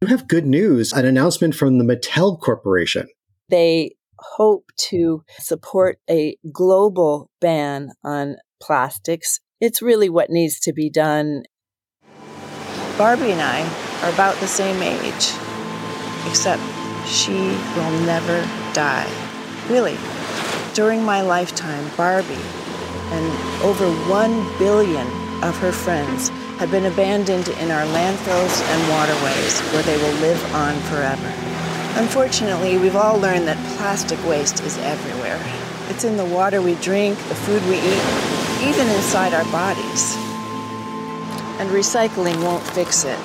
You 0.01 0.09
have 0.09 0.29
good 0.29 0.47
news 0.47 0.93
an 0.93 1.05
announcement 1.05 1.57
from 1.57 1.79
the 1.79 1.85
Mattel 1.85 2.41
Corporation. 2.41 3.09
They 3.49 3.97
hope 4.19 4.71
to 4.91 5.25
support 5.41 5.99
a 6.09 6.37
global 6.53 7.31
ban 7.41 7.91
on 8.05 8.37
plastics. 8.61 9.41
It's 9.61 9.83
really 9.83 10.09
what 10.09 10.31
needs 10.31 10.61
to 10.61 10.73
be 10.73 10.89
done. 10.89 11.43
Barbie 12.97 13.33
and 13.33 13.41
I 13.41 13.63
are 14.03 14.13
about 14.13 14.37
the 14.37 14.47
same 14.47 14.81
age, 14.83 15.33
except 16.29 16.63
she 17.07 17.33
will 17.33 17.93
never 18.07 18.41
die. 18.73 19.11
Really, 19.69 19.97
during 20.75 21.03
my 21.03 21.21
lifetime, 21.21 21.91
Barbie 21.97 22.35
and 23.13 23.63
over 23.63 23.91
one 24.11 24.47
billion 24.59 25.07
of 25.43 25.57
her 25.59 25.73
friends 25.73 26.31
have 26.59 26.71
been 26.71 26.87
abandoned 26.87 27.49
in 27.49 27.71
our 27.71 27.85
landfills 27.87 28.63
and 28.63 28.91
waterways 28.91 29.61
where 29.73 29.83
they 29.83 29.97
will 29.97 30.19
live 30.21 30.55
on 30.55 30.75
forever. 30.83 31.33
Unfortunately, 32.01 32.79
we've 32.79 32.97
all 32.97 33.19
learned 33.19 33.47
that 33.47 33.59
plastic 33.77 34.19
waste 34.25 34.63
is 34.63 34.79
everywhere. 34.79 35.41
It's 35.91 36.05
in 36.05 36.17
the 36.17 36.25
water 36.25 36.63
we 36.63 36.75
drink, 36.77 37.19
the 37.29 37.35
food 37.35 37.63
we 37.65 37.77
eat, 37.77 38.69
even 38.69 38.89
inside 38.89 39.35
our 39.35 39.45
bodies. 39.53 40.17
And 41.61 41.69
recycling 41.71 42.43
won't 42.43 42.63
fix 42.63 43.05
it. 43.05 43.19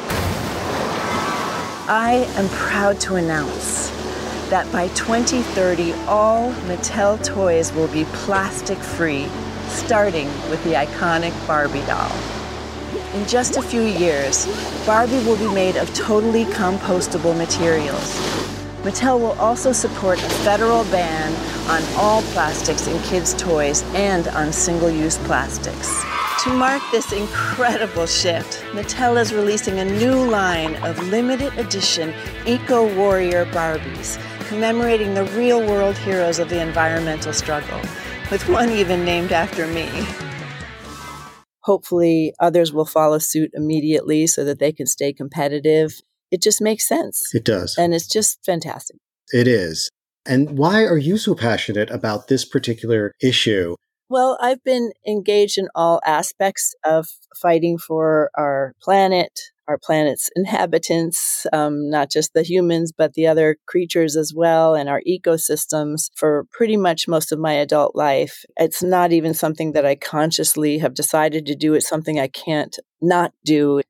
I 1.90 2.28
am 2.36 2.50
proud 2.50 3.00
to 3.02 3.16
announce 3.16 3.92
that 4.50 4.70
by 4.74 4.90
2030, 4.90 5.94
all 6.06 6.52
Mattel 6.68 7.24
toys 7.24 7.72
will 7.72 7.88
be 7.88 8.04
plastic 8.12 8.78
free, 8.78 9.30
starting 9.70 10.28
with 10.50 10.62
the 10.66 10.74
iconic 10.74 11.32
Barbie 11.48 11.86
doll. 11.86 12.12
In 13.14 13.26
just 13.26 13.56
a 13.56 13.62
few 13.62 13.84
years, 13.84 14.46
Barbie 14.86 15.24
will 15.24 15.38
be 15.38 15.48
made 15.56 15.78
of 15.78 15.94
totally 15.94 16.44
compostable 16.44 17.38
materials. 17.38 18.14
Mattel 18.82 19.18
will 19.18 19.40
also 19.40 19.72
support 19.72 20.18
a 20.20 20.30
federal 20.44 20.84
ban 20.92 21.34
on 21.70 21.82
all 21.96 22.22
plastics 22.34 22.88
in 22.88 23.02
kids' 23.04 23.34
toys 23.34 23.84
and 23.96 24.28
on 24.28 24.52
single 24.52 24.90
use 24.90 25.18
plastics. 25.20 26.04
To 26.44 26.54
mark 26.54 26.84
this 26.92 27.12
incredible 27.14 28.06
shift, 28.06 28.62
Mattel 28.72 29.20
is 29.20 29.34
releasing 29.34 29.80
a 29.80 29.86
new 29.86 30.14
line 30.14 30.76
of 30.84 31.00
limited 31.08 31.58
edition 31.58 32.14
Eco 32.46 32.94
Warrior 32.96 33.46
Barbies, 33.48 34.20
commemorating 34.48 35.16
the 35.16 35.24
real 35.26 35.66
world 35.66 35.98
heroes 35.98 36.38
of 36.38 36.50
the 36.50 36.62
environmental 36.62 37.34
struggle, 37.34 37.82
with 38.30 38.48
one 38.50 38.70
even 38.70 39.04
named 39.04 39.32
after 39.32 39.66
me. 39.66 39.90
Hopefully, 41.62 42.34
others 42.40 42.72
will 42.72 42.86
follow 42.86 43.18
suit 43.18 43.50
immediately 43.56 44.28
so 44.28 44.44
that 44.44 44.60
they 44.60 44.72
can 44.72 44.86
stay 44.86 45.12
competitive. 45.12 46.02
It 46.30 46.44
just 46.44 46.62
makes 46.62 46.88
sense. 46.88 47.34
It 47.34 47.46
does. 47.46 47.76
And 47.80 47.96
it's 47.96 48.08
just 48.08 48.46
fantastic. 48.46 48.98
It 49.34 49.48
is. 49.48 49.90
And 50.24 50.56
why 50.56 50.84
are 50.84 51.00
you 51.00 51.18
so 51.18 51.34
passionate 51.34 51.90
about 51.90 52.28
this 52.28 52.46
particular 52.46 53.12
issue? 53.24 53.76
Well, 54.10 54.38
I've 54.40 54.64
been 54.64 54.92
engaged 55.06 55.58
in 55.58 55.68
all 55.76 56.00
aspects 56.06 56.74
of 56.86 57.08
fighting 57.36 57.78
for 57.78 58.32
our 58.36 58.74
planet, 58.82 59.38
our 59.68 59.78
planet's 59.78 60.30
inhabitants, 60.36 61.46
um, 61.52 61.90
not 61.90 62.10
just 62.10 62.34
the 62.34 62.44
humans, 62.44 62.94
but 62.98 63.16
the 63.16 63.28
other 63.28 63.58
creatures 63.68 64.16
as 64.16 64.34
well, 64.34 64.76
and 64.76 64.88
our 64.88 65.02
ecosystems 65.06 66.10
for 66.16 66.46
pretty 66.54 66.78
much 66.78 67.08
most 67.08 67.34
of 67.34 67.40
my 67.40 67.54
adult 67.54 67.96
life. 67.96 68.46
It's 68.56 68.82
not 68.82 69.12
even 69.12 69.34
something 69.34 69.74
that 69.74 69.86
I 69.86 69.96
consciously 69.96 70.78
have 70.78 70.94
decided 70.94 71.46
to 71.48 71.56
do. 71.56 71.74
It's 71.74 71.90
something 71.90 72.18
I 72.18 72.28
can't 72.30 72.78
not 73.02 73.34
do. 73.44 73.82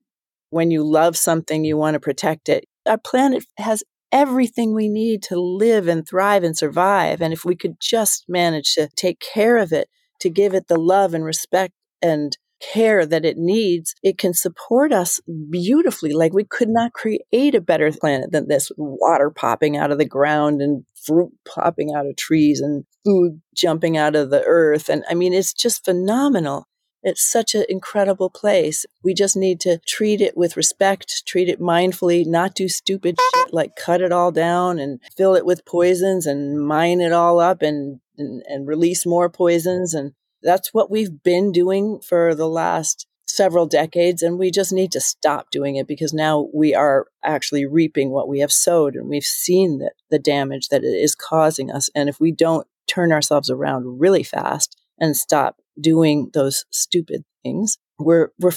When 0.50 0.72
you 0.72 0.84
love 0.84 1.16
something, 1.18 1.64
you 1.64 1.78
want 1.78 1.94
to 1.96 2.00
protect 2.00 2.50
it. 2.50 2.66
Our 2.88 2.98
planet 2.98 3.46
has 3.58 3.84
everything 4.12 4.74
we 4.74 4.88
need 4.88 5.22
to 5.24 5.40
live 5.40 5.88
and 5.88 6.08
thrive 6.08 6.44
and 6.44 6.58
survive. 6.58 7.22
And 7.22 7.34
if 7.34 7.46
we 7.46 7.56
could 7.56 7.80
just 7.80 8.26
manage 8.28 8.74
to 8.76 8.88
take 8.96 9.20
care 9.20 9.58
of 9.58 9.74
it, 9.74 9.90
to 10.20 10.30
give 10.30 10.54
it 10.54 10.68
the 10.68 10.80
love 10.80 11.14
and 11.14 11.24
respect 11.24 11.74
and 12.02 12.38
care 12.60 13.06
that 13.06 13.26
it 13.26 13.38
needs, 13.38 13.94
it 14.02 14.18
can 14.18 14.34
support 14.34 14.92
us 14.92 15.20
beautifully. 15.50 16.14
Like 16.14 16.34
we 16.34 16.44
could 16.44 16.70
not 16.70 16.94
create 16.94 17.24
a 17.32 17.62
better 17.62 17.92
planet 17.92 18.32
than 18.32 18.48
this 18.48 18.72
water 18.78 19.30
popping 19.30 19.78
out 19.78 19.92
of 19.92 19.98
the 19.98 20.06
ground 20.06 20.62
and 20.62 20.84
fruit 21.06 21.32
popping 21.48 21.94
out 21.96 22.08
of 22.08 22.16
trees 22.16 22.60
and 22.60 22.86
food 23.06 23.42
jumping 23.56 23.98
out 23.98 24.16
of 24.16 24.30
the 24.30 24.44
earth. 24.44 24.90
And 24.90 25.04
I 25.10 25.14
mean, 25.14 25.34
it's 25.34 25.54
just 25.54 25.86
phenomenal. 25.86 26.66
It's 27.04 27.30
such 27.30 27.54
an 27.54 27.64
incredible 27.70 28.30
place. 28.30 28.86
We 29.04 29.14
just 29.14 29.38
need 29.38 29.60
to 29.62 29.80
treat 29.88 30.20
it 30.20 30.36
with 30.36 30.58
respect, 30.58 31.26
treat 31.26 31.48
it 31.48 31.62
mindfully, 31.62 32.26
not 32.26 32.56
do 32.56 32.68
stupid 32.68 33.18
shit 33.36 33.54
like 33.54 33.76
cut 33.76 34.02
it 34.02 34.12
all 34.12 34.32
down 34.32 34.80
and 34.80 35.00
fill 35.16 35.36
it 35.36 35.46
with 35.46 35.66
poisons 35.66 36.26
and 36.26 36.60
mine 36.60 37.00
it 37.00 37.14
all 37.14 37.40
up 37.40 37.62
and, 37.62 38.00
and, 38.18 38.42
and 38.48 38.68
release 38.68 39.06
more 39.06 39.30
poisons. 39.30 39.94
And 39.94 40.14
that's 40.42 40.74
what 40.74 40.92
we've 40.92 41.24
been 41.24 41.52
doing 41.52 42.00
for 42.00 42.36
the 42.36 42.48
last 42.48 43.08
several 43.26 43.66
decades. 43.66 44.22
And 44.22 44.40
we 44.40 44.52
just 44.52 44.72
need 44.72 44.92
to 44.94 45.02
stop 45.02 45.52
doing 45.52 45.76
it 45.76 45.88
because 45.88 46.14
now 46.14 46.48
we 46.54 46.74
are 46.74 47.08
actually 47.24 47.66
reaping 47.66 48.12
what 48.12 48.28
we 48.28 48.40
have 48.40 48.52
sowed 48.52 48.96
and 48.96 49.10
we've 49.10 49.24
seen 49.24 49.80
the, 49.80 49.92
the 50.10 50.20
damage 50.20 50.70
that 50.70 50.84
it 50.84 50.88
is 50.88 51.16
causing 51.16 51.72
us. 51.72 51.90
And 51.94 52.10
if 52.10 52.20
we 52.20 52.32
don't 52.32 52.68
turn 52.88 53.12
ourselves 53.12 53.50
around 53.50 54.00
really 54.00 54.24
fast 54.24 54.78
and 55.00 55.16
stop 55.16 55.58
doing 55.80 56.30
those 56.34 56.66
stupid 56.72 57.24
things, 57.44 57.78
we're, 58.00 58.30
we're 58.40 58.52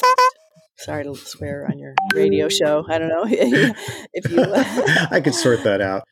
sorry 0.80 1.04
to 1.04 1.14
swear 1.14 1.66
on 1.70 1.78
your 1.78 1.94
radio 2.14 2.48
show. 2.48 2.84
I 2.88 2.98
don't 2.98 3.08
know 3.08 3.24
if 4.12 4.30
you. 4.30 4.44
I 5.10 5.20
could 5.20 5.34
sort 5.34 5.62
that 5.64 5.80
out. 5.80 6.04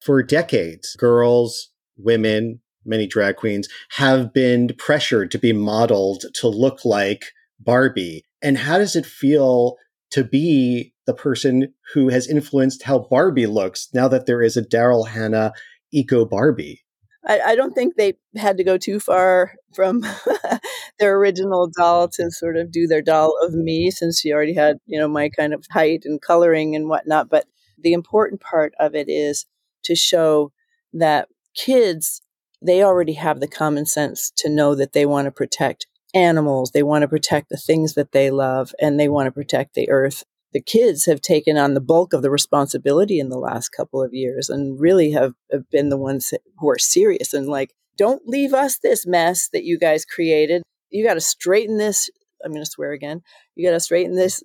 For 0.00 0.22
decades, 0.22 0.94
girls, 0.96 1.70
women, 1.96 2.60
many 2.84 3.06
drag 3.06 3.36
queens 3.36 3.68
have 3.90 4.32
been 4.32 4.70
pressured 4.78 5.30
to 5.32 5.38
be 5.38 5.52
modeled 5.52 6.24
to 6.34 6.48
look 6.48 6.84
like 6.84 7.26
Barbie. 7.58 8.24
And 8.42 8.58
how 8.58 8.78
does 8.78 8.96
it 8.96 9.06
feel 9.06 9.76
to 10.10 10.24
be 10.24 10.92
the 11.06 11.14
person 11.14 11.72
who 11.92 12.08
has 12.08 12.28
influenced 12.28 12.82
how 12.82 12.98
Barbie 12.98 13.46
looks 13.46 13.88
now 13.92 14.08
that 14.08 14.26
there 14.26 14.42
is 14.42 14.56
a 14.56 14.62
Daryl 14.62 15.08
Hannah 15.08 15.52
Eco 15.92 16.24
Barbie? 16.24 16.82
I, 17.26 17.40
I, 17.40 17.54
don't 17.56 17.74
think 17.74 17.96
they 17.96 18.14
had 18.36 18.56
to 18.56 18.64
go 18.64 18.78
too 18.78 19.00
far 19.00 19.54
from 19.74 20.06
their 21.00 21.16
original 21.16 21.68
doll 21.76 22.08
to 22.10 22.30
sort 22.30 22.56
of 22.56 22.70
do 22.70 22.86
their 22.86 23.02
doll 23.02 23.36
of 23.42 23.52
me 23.52 23.90
since 23.90 24.20
she 24.20 24.32
already 24.32 24.54
had, 24.54 24.78
you 24.86 24.98
know, 24.98 25.08
my 25.08 25.28
kind 25.28 25.52
of 25.52 25.66
height 25.72 26.02
and 26.04 26.22
coloring 26.22 26.76
and 26.76 26.88
whatnot. 26.88 27.28
But 27.28 27.46
the 27.78 27.92
important 27.92 28.40
part 28.40 28.74
of 28.78 28.94
it 28.94 29.08
is 29.08 29.46
to 29.84 29.96
show 29.96 30.52
that 30.92 31.28
kids 31.56 32.22
they 32.62 32.82
already 32.82 33.14
have 33.14 33.40
the 33.40 33.48
common 33.48 33.86
sense 33.86 34.32
to 34.36 34.48
know 34.48 34.74
that 34.74 34.92
they 34.92 35.06
want 35.06 35.26
to 35.26 35.30
protect 35.30 35.86
animals, 36.14 36.70
they 36.70 36.82
want 36.82 37.02
to 37.02 37.08
protect 37.08 37.48
the 37.48 37.56
things 37.56 37.94
that 37.94 38.12
they 38.12 38.30
love, 38.30 38.74
and 38.80 38.98
they 38.98 39.08
want 39.08 39.26
to 39.26 39.32
protect 39.32 39.74
the 39.74 39.90
earth. 39.90 40.24
The 40.52 40.62
kids 40.62 41.04
have 41.04 41.20
taken 41.20 41.58
on 41.58 41.74
the 41.74 41.80
bulk 41.80 42.12
of 42.12 42.22
the 42.22 42.30
responsibility 42.30 43.18
in 43.18 43.28
the 43.28 43.38
last 43.38 43.70
couple 43.70 44.02
of 44.02 44.14
years 44.14 44.48
and 44.48 44.80
really 44.80 45.10
have, 45.12 45.34
have 45.52 45.68
been 45.70 45.90
the 45.90 45.98
ones 45.98 46.32
who 46.58 46.70
are 46.70 46.78
serious 46.78 47.34
and 47.34 47.46
like, 47.46 47.74
don't 47.98 48.26
leave 48.26 48.54
us 48.54 48.78
this 48.78 49.06
mess 49.06 49.48
that 49.52 49.64
you 49.64 49.78
guys 49.78 50.04
created. 50.04 50.62
You 50.90 51.04
got 51.04 51.14
to 51.14 51.20
straighten 51.20 51.76
this. 51.76 52.08
I'm 52.44 52.52
going 52.52 52.64
to 52.64 52.70
swear 52.70 52.92
again. 52.92 53.22
You 53.54 53.66
got 53.66 53.74
to 53.74 53.80
straighten 53.80 54.16
this 54.16 54.42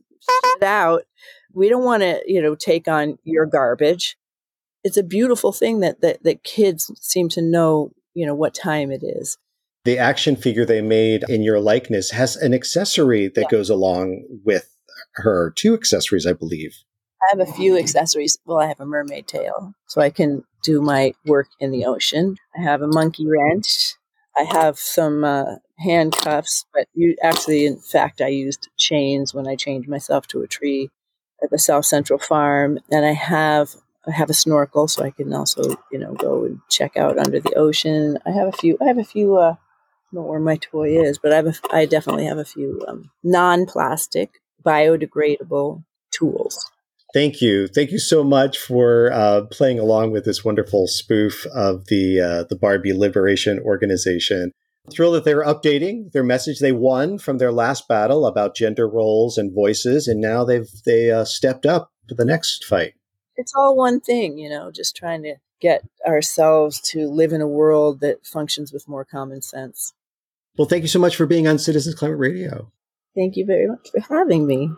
out. 0.62 1.04
We 1.54 1.70
don't 1.70 1.84
want 1.84 2.04
to, 2.04 2.22
you 2.26 2.42
know, 2.42 2.56
take 2.56 2.88
on 2.88 3.18
your 3.24 3.46
garbage. 3.46 4.18
It's 4.84 4.98
a 4.98 5.04
beautiful 5.04 5.52
thing 5.52 5.80
that, 5.82 6.02
that 6.02 6.24
that 6.24 6.44
kids 6.44 6.92
seem 7.00 7.30
to 7.30 7.42
know 7.42 7.92
you 8.14 8.26
know 8.26 8.36
what 8.36 8.54
time 8.54 8.92
it 8.92 9.04
is. 9.04 9.38
The 9.84 9.98
action 9.98 10.36
figure 10.36 10.66
they 10.66 10.82
made 10.82 11.24
in 11.28 11.42
your 11.42 11.60
likeness 11.60 12.12
has 12.12 12.36
an 12.36 12.54
accessory 12.54 13.28
that 13.30 13.42
yeah. 13.42 13.50
goes 13.50 13.70
along 13.70 14.24
with 14.46 14.76
her 15.16 15.52
two 15.56 15.74
accessories 15.74 16.28
i 16.28 16.34
believe. 16.34 16.76
I 17.22 17.38
have 17.38 17.48
a 17.48 17.52
few 17.52 17.78
accessories. 17.78 18.38
Well 18.46 18.60
i 18.60 18.68
have 18.68 18.80
a 18.80 18.86
mermaid 18.86 19.28
tail 19.28 19.74
so 19.88 20.02
i 20.02 20.10
can 20.10 20.44
do 20.64 20.82
my 20.82 21.14
work 21.26 21.48
in 21.60 21.72
the 21.72 21.86
ocean. 21.86 22.38
I 22.58 22.62
have 22.62 22.82
a 22.82 22.88
monkey 22.88 23.26
wrench. 23.28 23.96
I 24.38 24.44
have 24.44 24.78
some 24.78 25.24
uh, 25.24 25.56
handcuffs 25.82 26.66
but 26.74 26.88
you 26.94 27.16
actually 27.24 27.66
in 27.66 27.80
fact 27.80 28.22
i 28.22 28.28
used 28.28 28.70
chains 28.78 29.34
when 29.34 29.48
i 29.48 29.56
chained 29.56 29.88
myself 29.88 30.28
to 30.28 30.42
a 30.42 30.48
tree 30.48 30.90
at 31.44 31.50
the 31.50 31.58
south 31.58 31.86
central 31.86 32.20
farm 32.20 32.80
and 32.92 33.06
i 33.06 33.14
have 33.14 33.76
I 34.08 34.12
have 34.12 34.30
a 34.30 34.34
snorkel, 34.34 34.88
so 34.88 35.04
I 35.04 35.12
can 35.12 35.32
also, 35.34 35.76
you 35.92 36.00
know, 36.00 36.14
go 36.14 36.46
and 36.46 36.60
check 36.70 36.98
out 36.98 37.20
under 37.20 37.40
the 37.40 37.54
ocean. 37.54 38.18
I 38.26 38.32
have 38.32 38.48
a 38.48 38.52
few. 38.52 38.78
I 38.82 38.86
have 38.86 38.98
a 38.98 39.04
few. 39.04 39.38
Uh, 39.38 39.52
I 39.52 40.16
don't 40.16 40.24
know 40.24 40.30
where 40.30 40.40
my 40.40 40.58
toy 40.58 40.98
is, 40.98 41.20
but 41.20 41.32
I 41.32 41.36
have. 41.36 41.48
A, 41.48 41.54
I 41.72 41.86
definitely 41.86 42.26
have 42.26 42.40
a 42.40 42.46
few 42.46 42.84
um, 42.88 43.12
non-plastic, 43.24 44.42
biodegradable 44.66 45.84
tools. 46.12 46.72
Thank 47.14 47.42
you, 47.42 47.68
thank 47.68 47.92
you 47.92 48.00
so 48.00 48.24
much 48.24 48.58
for 48.58 49.12
uh, 49.12 49.42
playing 49.52 49.80
along 49.80 50.12
with 50.12 50.24
this 50.24 50.46
wonderful 50.46 50.88
spoof 50.88 51.46
of 51.48 51.86
the 51.88 52.22
uh, 52.22 52.44
the 52.50 52.56
Barbie 52.56 52.94
Liberation 52.94 53.60
Organization. 53.60 54.52
Thrilled 54.92 55.14
that 55.14 55.26
they're 55.26 55.46
updating 55.46 56.12
their 56.12 56.24
message. 56.24 56.58
They 56.58 56.72
won 56.72 57.20
from 57.20 57.38
their 57.38 57.52
last 57.52 57.88
battle 57.88 58.26
about 58.26 58.56
gender 58.56 58.90
roles 58.90 59.38
and 59.38 59.54
voices, 59.54 60.08
and 60.08 60.20
now 60.20 60.44
they've 60.44 60.70
they 60.86 61.12
uh, 61.12 61.26
stepped 61.26 61.68
up 61.68 61.92
for 62.10 62.16
the 62.16 62.26
next 62.26 62.66
fight 62.66 62.94
it's 63.42 63.54
all 63.56 63.76
one 63.76 64.00
thing, 64.00 64.38
you 64.38 64.50
know, 64.50 64.72
just 64.72 64.96
trying 64.96 65.24
to 65.24 65.36
get 65.60 65.84
ourselves 66.06 66.80
to 66.80 67.10
live 67.10 67.34
in 67.34 67.42
a 67.42 67.48
world 67.48 68.00
that 68.00 68.26
functions 68.26 68.72
with 68.72 68.88
more 68.88 69.04
common 69.04 69.42
sense. 69.42 69.94
Well, 70.58 70.68
thank 70.68 70.84
you 70.84 70.88
so 70.88 71.00
much 71.00 71.16
for 71.16 71.26
being 71.26 71.48
on 71.48 71.58
Citizens 71.58 71.96
Climate 71.96 72.20
Radio. 72.20 72.72
Thank 73.16 73.36
you 73.36 73.46
very 73.46 73.68
much 73.68 73.90
for 73.90 74.00
having 74.00 74.46
me. 74.46 74.70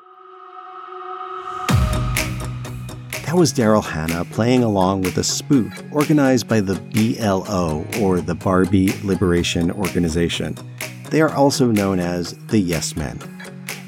That 3.26 3.36
was 3.36 3.52
Daryl 3.52 3.84
Hannah 3.84 4.26
playing 4.26 4.64
along 4.64 5.02
with 5.02 5.18
a 5.18 5.24
spoof 5.24 5.84
organized 5.92 6.48
by 6.48 6.62
the 6.62 6.76
BLO, 6.76 7.86
or 8.00 8.22
the 8.22 8.36
Barbie 8.36 8.94
Liberation 9.04 9.72
Organization. 9.72 10.56
They 11.10 11.20
are 11.20 11.34
also 11.34 11.68
known 11.68 12.00
as 12.00 12.34
the 12.48 12.60
Yes 12.60 12.96
Men. 12.96 13.20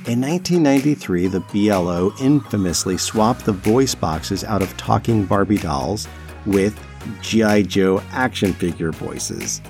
In 0.08 0.22
1993, 0.22 1.26
the 1.26 1.40
BLO 1.40 2.14
infamously 2.22 2.96
swapped 2.96 3.44
the 3.44 3.52
voice 3.52 3.96
boxes 3.96 4.44
out 4.44 4.62
of 4.62 4.78
talking 4.78 5.26
Barbie 5.26 5.58
dolls 5.58 6.08
with 6.46 6.80
G.I. 7.24 7.64
Joe 7.64 8.04
action 8.12 8.54
figure 8.54 8.92
voices. 8.92 9.64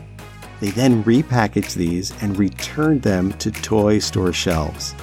They 0.59 0.71
then 0.71 1.05
repackaged 1.05 1.75
these 1.75 2.11
and 2.21 2.37
returned 2.37 3.01
them 3.01 3.31
to 3.37 3.49
toy 3.49 3.99
store 3.99 4.33
shelves. 4.33 4.93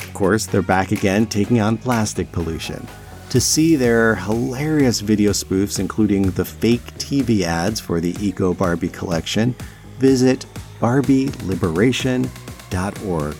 Of 0.00 0.14
course, 0.14 0.46
they're 0.46 0.62
back 0.62 0.90
again 0.90 1.26
taking 1.26 1.60
on 1.60 1.76
plastic 1.76 2.32
pollution. 2.32 2.88
To 3.28 3.42
see 3.42 3.76
their 3.76 4.14
hilarious 4.14 5.00
video 5.00 5.32
spoofs, 5.32 5.78
including 5.78 6.30
the 6.30 6.46
fake 6.46 6.94
TV 6.94 7.42
ads 7.42 7.78
for 7.78 8.00
the 8.00 8.16
Eco 8.26 8.54
Barbie 8.54 8.88
collection, 8.88 9.54
visit 9.98 10.46
barbieliberation.org. 10.80 13.36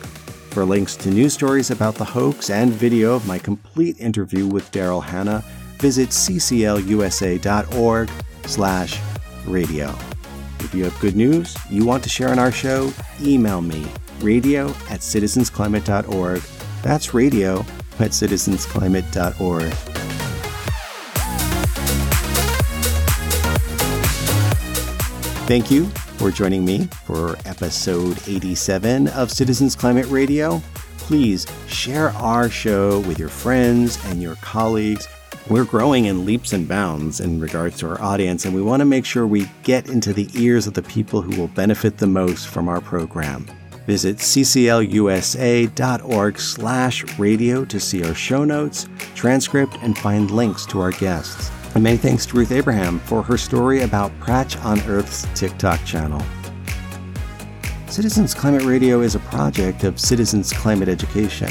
For 0.59 0.64
links 0.64 0.97
to 0.97 1.11
news 1.11 1.35
stories 1.35 1.71
about 1.71 1.94
the 1.94 2.05
hoax 2.05 2.51
and 2.51 2.73
video 2.73 3.14
of 3.14 3.25
my 3.29 3.38
complete 3.38 4.01
interview 4.01 4.49
with 4.49 4.68
Daryl 4.73 5.01
Hannah, 5.01 5.44
visit 5.77 6.09
cclusa.org 6.09 8.11
slash 8.44 9.01
radio. 9.47 9.97
If 10.59 10.75
you 10.75 10.83
have 10.83 10.99
good 10.99 11.14
news 11.14 11.57
you 11.71 11.87
want 11.87 12.03
to 12.03 12.09
share 12.09 12.31
on 12.31 12.40
our 12.40 12.51
show, 12.51 12.92
email 13.23 13.62
me, 13.62 13.87
radio 14.21 14.71
at 14.90 14.99
citizensclimate.org. 14.99 16.42
That's 16.83 17.14
radio 17.14 17.61
at 18.01 18.11
citizensclimate.org. 18.11 19.73
Thank 25.47 25.71
you 25.71 25.88
for 26.18 26.31
joining 26.33 26.64
me 26.64 26.87
for 27.04 27.37
episode 27.44 28.18
87 28.26 29.09
of 29.09 29.31
Citizens 29.31 29.76
Climate 29.76 30.07
Radio. 30.07 30.61
Please 30.98 31.46
share 31.68 32.11
our 32.11 32.50
show 32.50 32.98
with 33.00 33.18
your 33.18 33.28
friends 33.28 33.98
and 34.07 34.20
your 34.20 34.35
colleagues. 34.37 35.07
We're 35.48 35.64
growing 35.64 36.07
in 36.07 36.24
leaps 36.24 36.52
and 36.52 36.66
bounds 36.66 37.20
in 37.20 37.40
regards 37.40 37.78
to 37.78 37.88
our 37.88 38.00
audience, 38.02 38.44
and 38.44 38.54
we 38.54 38.61
want 38.61 38.81
to 38.81 38.85
make 38.85 39.04
sure 39.04 39.26
we 39.26 39.48
get 39.62 39.88
into 39.88 40.12
the 40.12 40.28
ears 40.35 40.66
of 40.66 40.74
the 40.74 40.83
people 40.83 41.22
who 41.22 41.40
will 41.40 41.48
benefit 41.48 41.98
the 41.98 42.07
most 42.09 42.48
from 42.48 42.68
our 42.68 42.81
program. 42.81 43.46
Visit 43.87 44.16
cclusa.org 44.18 45.70
slash 46.38 47.18
radio 47.18 47.64
to 47.64 47.81
see 47.81 48.04
our 48.04 48.14
show 48.14 48.44
notes, 48.44 48.88
transcript, 49.14 49.78
and 49.83 49.96
find 49.96 50.31
links 50.31 50.66
to 50.66 50.81
our 50.81 50.92
guests. 50.92 51.50
And 51.79 51.85
many 51.85 51.97
thanks 51.97 52.27
to 52.27 52.37
Ruth 52.37 52.51
Abraham 52.51 52.99
for 52.99 53.23
her 53.23 53.38
story 53.38 53.83
about 53.83 54.11
Prach 54.19 54.61
on 54.64 54.81
Earth's 54.88 55.29
TikTok 55.38 55.85
channel. 55.85 56.21
Citizens 57.87 58.35
Climate 58.35 58.64
Radio 58.64 59.01
is 59.01 59.14
a 59.14 59.21
project 59.21 59.85
of 59.85 60.01
Citizens 60.01 60.53
Climate 60.53 60.88
Education. 60.88 61.49